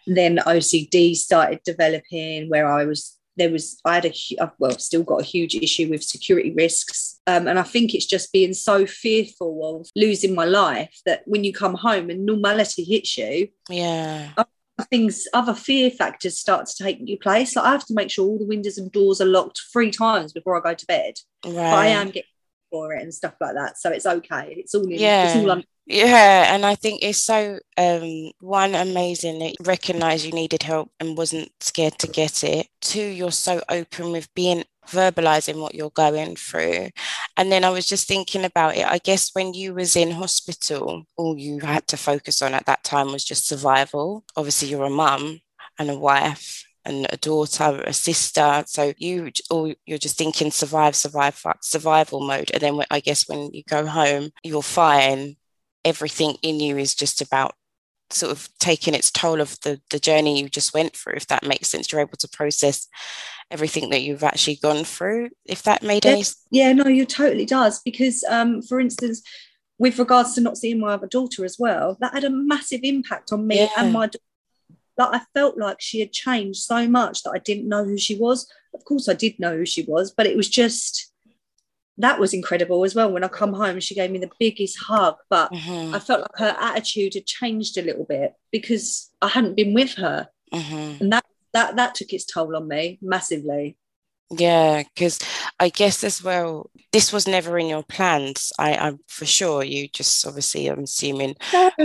then 0.07 0.39
OCD 0.39 1.15
started 1.15 1.61
developing 1.65 2.49
where 2.49 2.71
I 2.71 2.85
was 2.85 3.19
there 3.37 3.51
was 3.51 3.81
I 3.85 3.95
had 3.95 4.05
a 4.05 4.15
I've, 4.41 4.51
well 4.59 4.79
still 4.79 5.03
got 5.03 5.23
a 5.23 5.25
huge 5.25 5.55
issue 5.55 5.89
with 5.89 6.05
security 6.05 6.53
risks, 6.53 7.21
um, 7.27 7.49
and 7.49 7.59
I 7.59 7.63
think 7.63 7.95
it's 7.95 8.07
just 8.07 8.33
being 8.33 8.55
so 8.55 8.87
fearful 8.87 9.81
of 9.81 9.89
losing 9.97 10.35
my 10.35 10.45
life 10.45 11.01
that 11.07 11.23
when 11.27 11.45
you 11.45 11.53
come 11.53 11.75
home 11.75 12.11
and 12.11 12.27
normality 12.27 12.85
hits 12.85 13.17
you, 13.17 13.49
yeah. 13.69 14.33
Things, 14.89 15.29
other 15.35 15.53
fear 15.53 15.91
factors 15.91 16.39
start 16.39 16.65
to 16.65 16.83
take 16.83 16.97
you 17.03 17.19
place. 17.19 17.55
Like 17.55 17.67
I 17.67 17.73
have 17.73 17.85
to 17.85 17.95
make 17.95 18.11
sure 18.11 18.27
all 18.27 18.39
the 18.39 18.47
windows 18.47 18.79
and 18.79 18.91
doors 18.91 19.21
are 19.21 19.27
locked 19.27 19.61
three 19.71 19.91
times 19.91 20.33
before 20.33 20.57
I 20.57 20.71
go 20.71 20.75
to 20.75 20.87
bed. 20.87 21.15
Right. 21.45 21.53
But 21.53 21.75
I 21.75 21.87
am 21.89 22.07
getting 22.07 22.23
for 22.71 22.95
it 22.95 23.03
and 23.03 23.13
stuff 23.13 23.35
like 23.41 23.55
that, 23.55 23.79
so 23.79 23.91
it's 23.91 24.07
okay. 24.07 24.55
It's 24.57 24.75
all 24.75 24.85
in, 24.85 24.91
yeah. 24.91 25.27
It's 25.27 25.37
all 25.37 25.63
yeah, 25.87 26.55
and 26.55 26.65
I 26.65 26.77
think 26.77 27.03
it's 27.03 27.21
so 27.21 27.59
um, 27.77 28.31
one 28.39 28.77
amazing 28.77 29.41
that 29.41 29.51
you 29.59 29.65
recognize 29.65 30.25
you 30.25 30.31
needed 30.31 30.63
help 30.63 30.93
and 31.01 31.19
wasn't 31.19 31.51
scared 31.59 31.99
to 31.99 32.07
get 32.07 32.45
it. 32.45 32.69
Two, 32.81 33.03
you're 33.03 33.33
so 33.33 33.61
open 33.69 34.13
with 34.13 34.33
being 34.35 34.63
verbalizing 34.87 35.61
what 35.61 35.75
you're 35.75 35.91
going 35.91 36.37
through. 36.37 36.91
And 37.37 37.51
then 37.51 37.65
I 37.65 37.71
was 37.71 37.87
just 37.87 38.07
thinking 38.07 38.45
about 38.45 38.77
it. 38.77 38.87
I 38.87 38.99
guess 38.99 39.31
when 39.33 39.53
you 39.53 39.75
was 39.75 39.97
in 39.97 40.13
hospital, 40.13 41.07
all 41.17 41.37
you 41.37 41.59
had 41.59 41.89
to 41.89 41.97
focus 41.97 42.41
on 42.41 42.55
at 42.55 42.67
that 42.67 42.85
time 42.85 43.11
was 43.11 43.25
just 43.25 43.49
survival. 43.49 44.25
Obviously, 44.37 44.69
you're 44.69 44.85
a 44.85 44.91
mum 44.91 45.41
and 45.77 45.91
a 45.91 45.99
wife 45.99 46.65
and 46.85 47.07
a 47.11 47.17
daughter, 47.17 47.83
a 47.87 47.93
sister. 47.93 48.65
So 48.67 48.93
you 48.97 49.31
or 49.51 49.75
you're 49.87 49.99
just 49.99 50.17
thinking 50.17 50.51
survive, 50.51 50.97
survive, 50.97 51.43
survival 51.63 52.21
mode. 52.21 52.51
And 52.53 52.63
then 52.63 52.81
I 52.91 53.01
guess 53.01 53.29
when 53.29 53.51
you 53.53 53.63
go 53.69 53.87
home, 53.87 54.31
you're 54.45 54.63
fine 54.63 55.37
everything 55.85 56.37
in 56.43 56.61
you 56.61 56.77
is 56.77 56.95
just 56.95 57.21
about 57.21 57.55
sort 58.11 58.33
of 58.33 58.49
taking 58.59 58.95
its 58.95 59.11
toll 59.11 59.41
of 59.41 59.59
the 59.61 59.81
the 59.91 59.99
journey 59.99 60.41
you 60.41 60.49
just 60.49 60.75
went 60.75 60.97
through 60.97 61.15
if 61.15 61.27
that 61.29 61.47
makes 61.47 61.69
sense 61.69 61.91
you're 61.91 62.01
able 62.01 62.17
to 62.19 62.29
process 62.29 62.89
everything 63.51 63.91
that 63.91 64.03
you've 64.03 64.25
actually 64.25 64.57
gone 64.57 64.85
through 64.85 65.31
if 65.45 65.63
that 65.63 65.83
made 65.83 66.05
yeah, 66.05 66.11
any 66.11 66.25
yeah 66.51 66.73
no 66.73 66.89
you 66.89 67.07
totally 67.07 67.47
does 67.47 67.81
because 67.85 68.25
um 68.25 68.61
for 68.63 68.81
instance 68.81 69.23
with 69.79 69.99
regards 69.99 70.35
to 70.35 70.41
not 70.41 70.59
seeing 70.59 70.81
my 70.81 70.93
other 70.93 71.07
daughter 71.07 71.45
as 71.45 71.57
well 71.59 71.97
that 72.01 72.13
had 72.13 72.25
a 72.25 72.31
massive 72.31 72.81
impact 72.83 73.33
on 73.33 73.47
me 73.47 73.59
yeah. 73.59 73.69
and 73.79 73.93
my 73.93 74.07
daughter 74.07 74.19
like 75.01 75.21
I 75.21 75.25
felt 75.35 75.59
like 75.59 75.81
she 75.81 76.01
had 76.01 76.13
changed 76.13 76.61
so 76.61 76.89
much 76.89 77.23
that 77.23 77.33
I 77.35 77.39
didn't 77.39 77.69
know 77.69 77.85
who 77.85 77.99
she 77.99 78.17
was 78.17 78.51
of 78.75 78.85
course 78.85 79.09
I 79.09 79.15
did 79.15 79.41
know 79.41 79.57
who 79.57 79.67
she 79.67 79.83
was 79.83 80.13
but 80.13 80.27
it 80.27 80.37
was 80.37 80.49
just 80.49 81.11
that 82.01 82.19
was 82.19 82.33
incredible 82.33 82.85
as 82.85 82.95
well. 82.95 83.13
When 83.13 83.25
I 83.25 83.29
come 83.29 83.53
home, 83.53 83.79
she 83.79 83.95
gave 83.95 84.11
me 84.11 84.19
the 84.19 84.31
biggest 84.39 84.79
hug, 84.79 85.17
but 85.29 85.53
mm-hmm. 85.53 85.95
I 85.95 85.99
felt 85.99 86.23
like 86.23 86.39
her 86.39 86.57
attitude 86.59 87.15
had 87.15 87.27
changed 87.27 87.77
a 87.77 87.83
little 87.83 88.05
bit 88.05 88.33
because 88.51 89.11
I 89.21 89.29
hadn't 89.29 89.57
been 89.57 89.75
with 89.75 89.95
her, 89.95 90.29
mm-hmm. 90.53 91.03
and 91.03 91.13
that 91.13 91.25
that 91.53 91.77
that 91.77 91.95
took 91.95 92.13
its 92.13 92.25
toll 92.25 92.57
on 92.57 92.69
me 92.69 92.99
massively. 93.03 93.77
Yeah, 94.31 94.85
because 94.95 95.19
I 95.59 95.69
guess 95.69 96.05
as 96.05 96.23
well, 96.23 96.71
this 96.93 97.13
was 97.13 97.27
never 97.27 97.59
in 97.59 97.67
your 97.67 97.83
plans. 97.83 98.53
I, 98.59 98.77
I'm 98.77 99.01
for 99.09 99.27
sure 99.27 99.63
you 99.63 99.89
just 99.89 100.25
obviously, 100.27 100.69
I'm 100.69 100.85
assuming, 100.85 101.35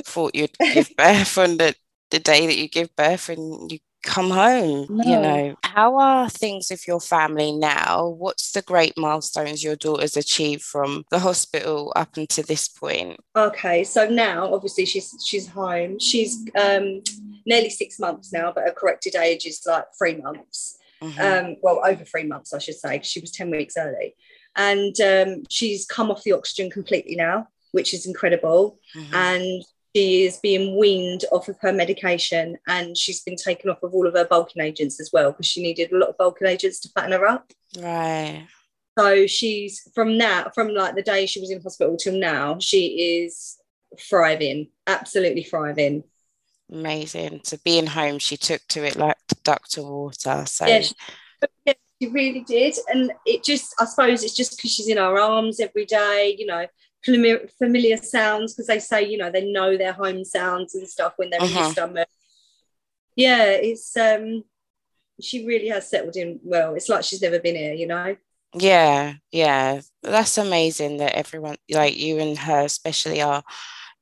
thought 0.05 0.35
you'd 0.35 0.57
give 0.59 0.95
birth 0.95 1.37
on 1.37 1.57
the, 1.57 1.75
the 2.15 2.19
day 2.19 2.47
that 2.47 2.57
you 2.57 2.69
give 2.69 2.95
birth 2.95 3.27
and 3.27 3.69
you 3.69 3.79
come 4.03 4.29
home. 4.29 4.87
No. 4.89 5.03
You 5.03 5.19
know, 5.19 5.55
how 5.63 5.97
are 5.97 6.29
things 6.29 6.67
with 6.71 6.87
your 6.87 7.01
family 7.01 7.51
now? 7.51 8.07
What's 8.07 8.53
the 8.53 8.61
great 8.61 8.97
milestones 8.97 9.63
your 9.63 9.75
daughter's 9.75 10.15
achieved 10.15 10.61
from 10.63 11.03
the 11.11 11.19
hospital 11.19 11.91
up 11.95 12.15
until 12.15 12.45
this 12.45 12.69
point? 12.69 13.19
Okay, 13.35 13.83
so 13.83 14.07
now 14.07 14.53
obviously 14.53 14.85
she's 14.85 15.13
she's 15.25 15.47
home. 15.47 15.99
She's 15.99 16.37
um 16.55 17.01
nearly 17.45 17.69
six 17.69 17.99
months 17.99 18.31
now, 18.31 18.53
but 18.53 18.63
her 18.63 18.71
corrected 18.71 19.15
age 19.15 19.45
is 19.45 19.61
like 19.67 19.85
three 19.97 20.15
months. 20.15 20.77
Mm-hmm. 21.01 21.47
Um, 21.47 21.55
well, 21.61 21.81
over 21.85 22.05
three 22.05 22.23
months, 22.23 22.53
I 22.53 22.59
should 22.59 22.75
say. 22.75 23.01
She 23.03 23.19
was 23.19 23.31
10 23.31 23.51
weeks 23.51 23.75
early. 23.77 24.15
And 24.55 24.95
um, 25.01 25.43
she's 25.49 25.85
come 25.85 26.09
off 26.09 26.23
the 26.23 26.31
oxygen 26.31 26.71
completely 26.71 27.15
now, 27.15 27.49
which 27.73 27.93
is 27.93 28.07
incredible. 28.07 28.79
Mm-hmm. 28.95 29.13
And 29.13 29.63
she 29.95 30.25
is 30.25 30.37
being 30.39 30.77
weaned 30.77 31.23
off 31.31 31.47
of 31.47 31.57
her 31.61 31.71
medication 31.71 32.57
and 32.67 32.97
she's 32.97 33.21
been 33.21 33.37
taken 33.37 33.69
off 33.69 33.81
of 33.81 33.93
all 33.93 34.05
of 34.05 34.13
her 34.13 34.25
bulking 34.25 34.61
agents 34.61 34.99
as 34.99 35.09
well 35.13 35.31
because 35.31 35.45
she 35.45 35.61
needed 35.61 35.91
a 35.91 35.97
lot 35.97 36.09
of 36.09 36.17
bulking 36.17 36.47
agents 36.47 36.81
to 36.81 36.89
fatten 36.89 37.13
her 37.13 37.25
up. 37.25 37.53
Right. 37.79 38.45
So 38.99 39.25
she's 39.25 39.89
from 39.93 40.17
now, 40.17 40.51
from 40.53 40.69
like 40.69 40.95
the 40.95 41.01
day 41.01 41.25
she 41.25 41.39
was 41.39 41.49
in 41.49 41.61
hospital 41.61 41.95
till 41.95 42.17
now, 42.17 42.57
she 42.59 43.25
is 43.25 43.57
thriving, 43.97 44.69
absolutely 44.85 45.43
thriving. 45.43 46.03
Amazing. 46.69 47.41
So 47.43 47.57
being 47.63 47.87
home, 47.87 48.19
she 48.19 48.35
took 48.35 48.61
to 48.69 48.85
it 48.85 48.97
like 48.97 49.17
duck 49.43 49.67
to 49.69 49.83
water. 49.83 50.43
So 50.45 50.65
yeah, 50.65 50.81
she, 50.81 50.95
yeah, 51.65 51.73
she 52.01 52.09
really 52.09 52.41
did. 52.41 52.75
And 52.89 53.13
it 53.25 53.45
just, 53.45 53.73
I 53.79 53.85
suppose 53.85 54.23
it's 54.23 54.35
just 54.35 54.57
because 54.57 54.71
she's 54.71 54.89
in 54.89 54.97
our 54.97 55.17
arms 55.17 55.61
every 55.61 55.85
day, 55.85 56.35
you 56.37 56.47
know, 56.47 56.65
familiar, 57.05 57.47
familiar 57.57 57.97
sounds 57.97 58.53
because 58.53 58.67
they 58.67 58.79
say, 58.79 59.03
you 59.07 59.17
know, 59.17 59.31
they 59.31 59.49
know 59.49 59.77
their 59.77 59.93
home 59.93 60.25
sounds 60.25 60.75
and 60.75 60.87
stuff 60.87 61.13
when 61.17 61.29
they're 61.29 61.41
uh-huh. 61.41 61.59
in 61.59 61.65
the 61.65 61.71
stomach. 61.71 62.09
Yeah, 63.15 63.45
it's 63.45 63.95
um 63.95 64.43
she 65.21 65.45
really 65.45 65.69
has 65.69 65.89
settled 65.89 66.17
in 66.17 66.39
well. 66.43 66.75
It's 66.75 66.89
like 66.89 67.03
she's 67.03 67.21
never 67.21 67.39
been 67.39 67.55
here, 67.55 67.73
you 67.73 67.87
know. 67.87 68.17
Yeah, 68.53 69.13
yeah. 69.31 69.81
That's 70.01 70.37
amazing 70.37 70.97
that 70.97 71.15
everyone 71.15 71.57
like 71.69 71.97
you 71.97 72.19
and 72.19 72.37
her 72.37 72.61
especially 72.61 73.21
are 73.21 73.43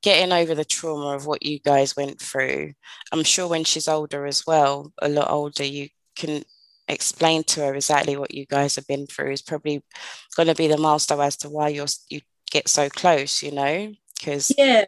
getting 0.02 0.32
over 0.32 0.54
the 0.54 0.64
trauma 0.64 1.14
of 1.14 1.26
what 1.26 1.44
you 1.44 1.58
guys 1.60 1.96
went 1.96 2.20
through. 2.20 2.72
I'm 3.12 3.24
sure 3.24 3.48
when 3.48 3.64
she's 3.64 3.88
older 3.88 4.26
as 4.26 4.44
well, 4.46 4.92
a 5.00 5.08
lot 5.08 5.30
older, 5.30 5.64
you 5.64 5.88
can 6.16 6.44
explain 6.88 7.42
to 7.44 7.60
her 7.60 7.74
exactly 7.74 8.16
what 8.16 8.34
you 8.34 8.46
guys 8.46 8.76
have 8.76 8.86
been 8.86 9.06
through. 9.06 9.32
Is 9.32 9.42
probably 9.42 9.82
going 10.36 10.48
to 10.48 10.54
be 10.54 10.68
the 10.68 10.76
milestone 10.76 11.20
as 11.20 11.36
to 11.38 11.48
why 11.48 11.68
you're 11.68 11.86
you 12.08 12.20
get 12.54 12.68
so 12.68 12.88
close. 12.88 13.42
You 13.42 13.52
know, 13.52 13.92
because 14.18 14.52
yeah, 14.56 14.84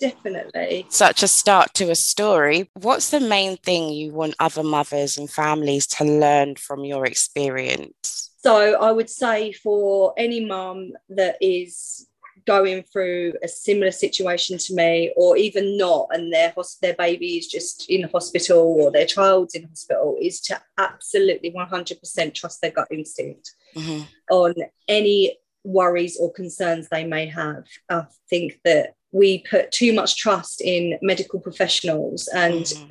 definitely 0.00 0.86
such 0.88 1.22
a 1.22 1.28
start 1.28 1.74
to 1.74 1.90
a 1.90 1.94
story. 1.94 2.70
What's 2.74 3.10
the 3.10 3.20
main 3.20 3.56
thing 3.58 3.90
you 3.90 4.12
want 4.12 4.34
other 4.38 4.62
mothers 4.62 5.18
and 5.18 5.30
families 5.30 5.86
to 5.88 6.04
learn 6.04 6.56
from 6.56 6.84
your 6.84 7.04
experience? 7.04 8.30
So 8.42 8.80
I 8.80 8.92
would 8.92 9.10
say 9.10 9.52
for 9.52 10.12
any 10.16 10.44
mum 10.44 10.92
that 11.08 11.36
is 11.40 12.06
going 12.46 12.82
through 12.82 13.32
a 13.42 13.48
similar 13.48 13.90
situation 13.90 14.58
to 14.58 14.74
me 14.74 15.12
or 15.16 15.36
even 15.36 15.78
not 15.78 16.08
and 16.10 16.32
their 16.32 16.52
their 16.82 16.94
baby 16.94 17.38
is 17.38 17.46
just 17.46 17.88
in 17.88 18.06
hospital 18.10 18.58
or 18.58 18.90
their 18.90 19.06
child's 19.06 19.54
in 19.54 19.66
hospital 19.66 20.18
is 20.20 20.40
to 20.42 20.60
absolutely 20.76 21.50
100% 21.52 22.34
trust 22.34 22.60
their 22.60 22.70
gut 22.70 22.88
instinct 22.90 23.54
mm-hmm. 23.74 24.02
on 24.30 24.54
any 24.88 25.38
worries 25.64 26.16
or 26.18 26.32
concerns 26.32 26.88
they 26.88 27.04
may 27.04 27.26
have 27.26 27.64
i 27.90 28.04
think 28.28 28.60
that 28.64 28.94
we 29.12 29.38
put 29.48 29.70
too 29.70 29.92
much 29.92 30.16
trust 30.16 30.60
in 30.60 30.98
medical 31.02 31.40
professionals 31.40 32.28
and 32.28 32.64
mm-hmm. 32.64 32.86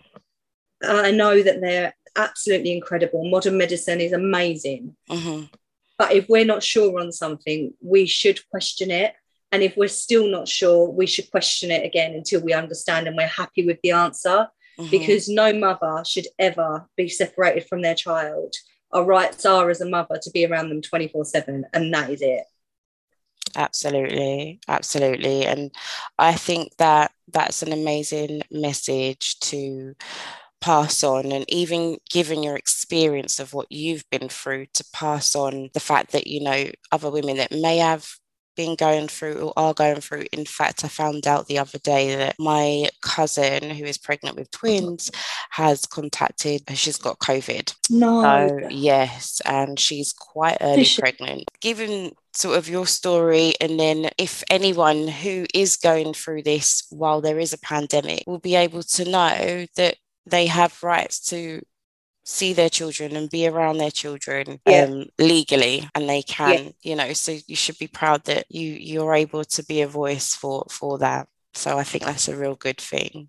i 0.84 1.12
know 1.12 1.42
that 1.42 1.62
they're 1.62 1.96
absolutely 2.16 2.76
incredible 2.76 3.30
modern 3.30 3.58
medicine 3.58 4.02
is 4.02 4.12
amazing 4.12 4.96
mm-hmm. 5.10 5.46
but 5.98 6.12
if 6.12 6.28
we're 6.30 6.46
not 6.46 6.64
sure 6.64 7.00
on 7.00 7.12
something 7.12 7.74
we 7.82 8.06
should 8.06 8.40
question 8.50 8.92
it 8.92 9.14
and 9.54 9.62
if 9.62 9.78
we're 9.78 9.88
still 9.88 10.28
not 10.28 10.48
sure, 10.48 10.90
we 10.90 11.06
should 11.06 11.30
question 11.30 11.70
it 11.70 11.86
again 11.86 12.16
until 12.16 12.42
we 12.42 12.54
understand 12.54 13.08
and 13.08 13.16
we're 13.16 13.28
happy 13.28 13.64
with 13.64 13.78
the 13.84 13.92
answer. 13.92 14.48
Mm-hmm. 14.80 14.90
Because 14.90 15.30
no 15.30 15.54
mother 15.54 16.04
should 16.04 16.26
ever 16.40 16.88
be 16.98 17.08
separated 17.08 17.68
from 17.68 17.84
their 17.84 17.94
child. 17.94 18.56
Our 18.92 19.06
rights 19.06 19.46
are 19.46 19.70
as 19.70 19.80
a 19.80 19.88
mother 19.88 20.20
to 20.20 20.32
be 20.32 20.48
around 20.48 20.70
them 20.70 20.82
24 20.82 21.26
7, 21.26 21.66
and 21.72 21.94
that 21.94 22.10
is 22.10 22.24
it. 22.24 22.46
Absolutely, 23.56 24.60
absolutely. 24.68 25.46
And 25.46 25.72
I 26.18 26.34
think 26.34 26.76
that 26.78 27.12
that's 27.32 27.62
an 27.62 27.72
amazing 27.72 28.42
message 28.52 29.39
to 29.42 29.94
pass 30.62 31.04
on 31.04 31.32
and 31.32 31.46
even 31.50 31.98
given 32.10 32.44
your 32.44 32.56
experience 32.56 33.39
of 33.39 33.54
what 33.54 33.72
you've 33.72 34.06
been 34.12 34.30
through 34.30 34.68
to 34.74 34.86
pass 34.94 35.36
on 35.36 35.70
the 35.74 35.80
fact 35.80 36.12
that 36.13 36.28
you 36.28 36.42
know 36.42 36.66
other 36.92 37.12
women 37.12 37.38
that 37.38 37.52
may 37.52 37.78
have 37.78 38.08
been 38.56 38.76
going 38.76 39.08
through 39.08 39.39
or 39.39 39.54
are 39.56 39.74
going 39.74 40.02
through. 40.02 40.26
In 40.32 40.46
fact, 40.46 40.84
I 40.84 40.88
found 40.88 41.28
out 41.28 41.48
the 41.48 41.60
other 41.60 41.80
day 41.80 42.16
that 42.16 42.36
my 42.39 42.89
cousin, 43.02 43.70
who 43.70 43.86
is 43.86 43.98
pregnant 43.98 44.38
with 44.38 44.52
twins, 44.52 45.12
has 45.52 45.86
contacted, 45.86 46.63
uh, 46.70 46.74
she's 46.74 46.98
got 46.98 47.20
COVID. 47.20 47.74
No. 47.89 48.48
So, 48.48 48.68
yes, 48.70 49.42
and 49.46 49.80
she's 49.80 50.13
quite 50.13 50.58
early 50.62 50.88
pregnant. 50.98 51.50
Given 51.62 52.13
sort 52.34 52.58
of 52.58 52.68
your 52.68 52.88
story, 52.88 53.54
and 53.62 53.80
then 53.80 54.10
if 54.18 54.44
anyone 54.50 55.08
who 55.08 55.46
is 55.54 55.78
going 55.78 56.13
through 56.13 56.44
this 56.44 56.84
while 56.89 57.22
there 57.22 57.39
is 57.39 57.54
a 57.54 57.60
pandemic 57.60 58.24
will 58.26 58.39
be 58.39 58.56
able 58.56 58.84
to 58.84 59.10
know 59.10 59.66
that 59.76 59.96
they 60.26 60.48
have 60.48 60.82
rights 60.82 61.20
to 61.20 61.62
see 62.24 62.54
their 62.54 62.70
children 62.70 63.16
and 63.16 63.30
be 63.30 63.48
around 63.48 63.78
their 63.78 63.92
children 63.92 64.60
yeah. 64.66 64.84
um, 64.84 65.06
legally 65.20 65.88
and 65.94 66.08
they 66.08 66.22
can 66.22 66.66
yeah. 66.66 66.72
you 66.82 66.96
know 66.96 67.14
so 67.14 67.36
you 67.48 67.56
should 67.56 67.78
be 67.78 67.88
proud 67.88 68.24
that 68.26 68.46
you 68.50 68.70
you're 68.70 69.14
able 69.14 69.44
to 69.44 69.64
be 69.66 69.82
a 69.82 69.88
voice 69.88 70.34
for 70.34 70.66
for 70.70 70.98
that 70.98 71.28
so 71.54 71.78
i 71.78 71.84
think 71.84 72.04
that's 72.04 72.30
a 72.30 72.36
real 72.36 72.56
good 72.56 72.78
thing 72.78 73.28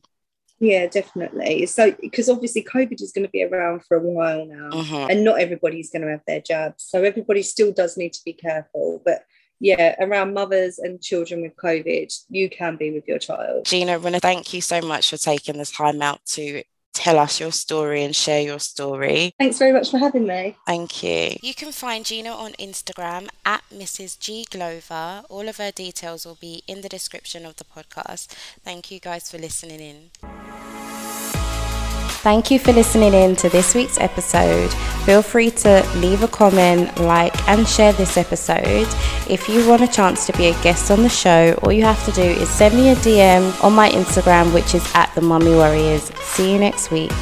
yeah 0.60 0.86
definitely 0.86 1.66
so 1.66 1.92
because 2.00 2.28
obviously 2.28 2.62
covid 2.62 3.02
is 3.02 3.12
going 3.12 3.26
to 3.26 3.30
be 3.30 3.42
around 3.42 3.84
for 3.84 3.96
a 3.96 4.00
while 4.00 4.46
now 4.46 4.70
mm-hmm. 4.70 5.10
and 5.10 5.24
not 5.24 5.40
everybody's 5.40 5.90
going 5.90 6.02
to 6.02 6.10
have 6.10 6.22
their 6.26 6.40
jobs 6.40 6.84
so 6.84 7.02
everybody 7.02 7.42
still 7.42 7.72
does 7.72 7.96
need 7.96 8.12
to 8.12 8.22
be 8.24 8.32
careful 8.32 9.02
but 9.04 9.24
yeah, 9.60 9.94
around 9.98 10.34
mothers 10.34 10.78
and 10.78 11.00
children 11.00 11.40
with 11.40 11.56
COVID, 11.56 12.12
you 12.28 12.50
can 12.50 12.76
be 12.76 12.90
with 12.90 13.06
your 13.06 13.18
child. 13.18 13.64
Gina, 13.64 13.92
I 13.92 13.96
want 13.96 14.14
to 14.14 14.20
thank 14.20 14.52
you 14.52 14.60
so 14.60 14.82
much 14.82 15.08
for 15.08 15.16
taking 15.16 15.56
the 15.56 15.64
time 15.64 16.02
out 16.02 16.20
to 16.32 16.62
tell 16.94 17.18
us 17.18 17.40
your 17.40 17.52
story 17.52 18.02
and 18.02 18.16
share 18.16 18.40
your 18.40 18.58
story. 18.58 19.34
Thanks 19.38 19.58
very 19.58 19.72
much 19.72 19.90
for 19.90 19.98
having 19.98 20.26
me. 20.26 20.56
Thank 20.66 21.02
you. 21.02 21.36
You 21.42 21.54
can 21.54 21.72
find 21.72 22.04
Gina 22.04 22.30
on 22.30 22.52
Instagram 22.52 23.28
at 23.44 23.62
Mrs. 23.72 24.18
G 24.18 24.46
Glover. 24.50 25.24
All 25.28 25.48
of 25.48 25.58
her 25.58 25.70
details 25.70 26.24
will 26.24 26.38
be 26.40 26.62
in 26.66 26.80
the 26.80 26.88
description 26.88 27.44
of 27.44 27.56
the 27.56 27.64
podcast. 27.64 28.28
Thank 28.64 28.90
you 28.90 29.00
guys 29.00 29.30
for 29.30 29.38
listening 29.38 29.80
in. 29.80 30.83
Thank 32.24 32.50
you 32.50 32.58
for 32.58 32.72
listening 32.72 33.12
in 33.12 33.36
to 33.36 33.50
this 33.50 33.74
week's 33.74 33.98
episode. 33.98 34.72
Feel 35.04 35.20
free 35.20 35.50
to 35.50 35.86
leave 35.96 36.22
a 36.22 36.26
comment, 36.26 36.98
like, 36.98 37.36
and 37.46 37.68
share 37.68 37.92
this 37.92 38.16
episode. 38.16 38.88
If 39.28 39.46
you 39.46 39.68
want 39.68 39.82
a 39.82 39.86
chance 39.86 40.24
to 40.28 40.32
be 40.38 40.46
a 40.46 40.62
guest 40.62 40.90
on 40.90 41.02
the 41.02 41.10
show, 41.10 41.52
all 41.62 41.70
you 41.70 41.84
have 41.84 42.02
to 42.06 42.12
do 42.12 42.22
is 42.22 42.48
send 42.48 42.76
me 42.76 42.88
a 42.88 42.96
DM 42.96 43.62
on 43.62 43.74
my 43.74 43.90
Instagram, 43.90 44.54
which 44.54 44.74
is 44.74 44.90
at 44.94 45.14
the 45.14 45.20
Mummy 45.20 45.54
Warriors. 45.54 46.04
See 46.22 46.50
you 46.50 46.58
next 46.58 46.90
week. 46.90 47.12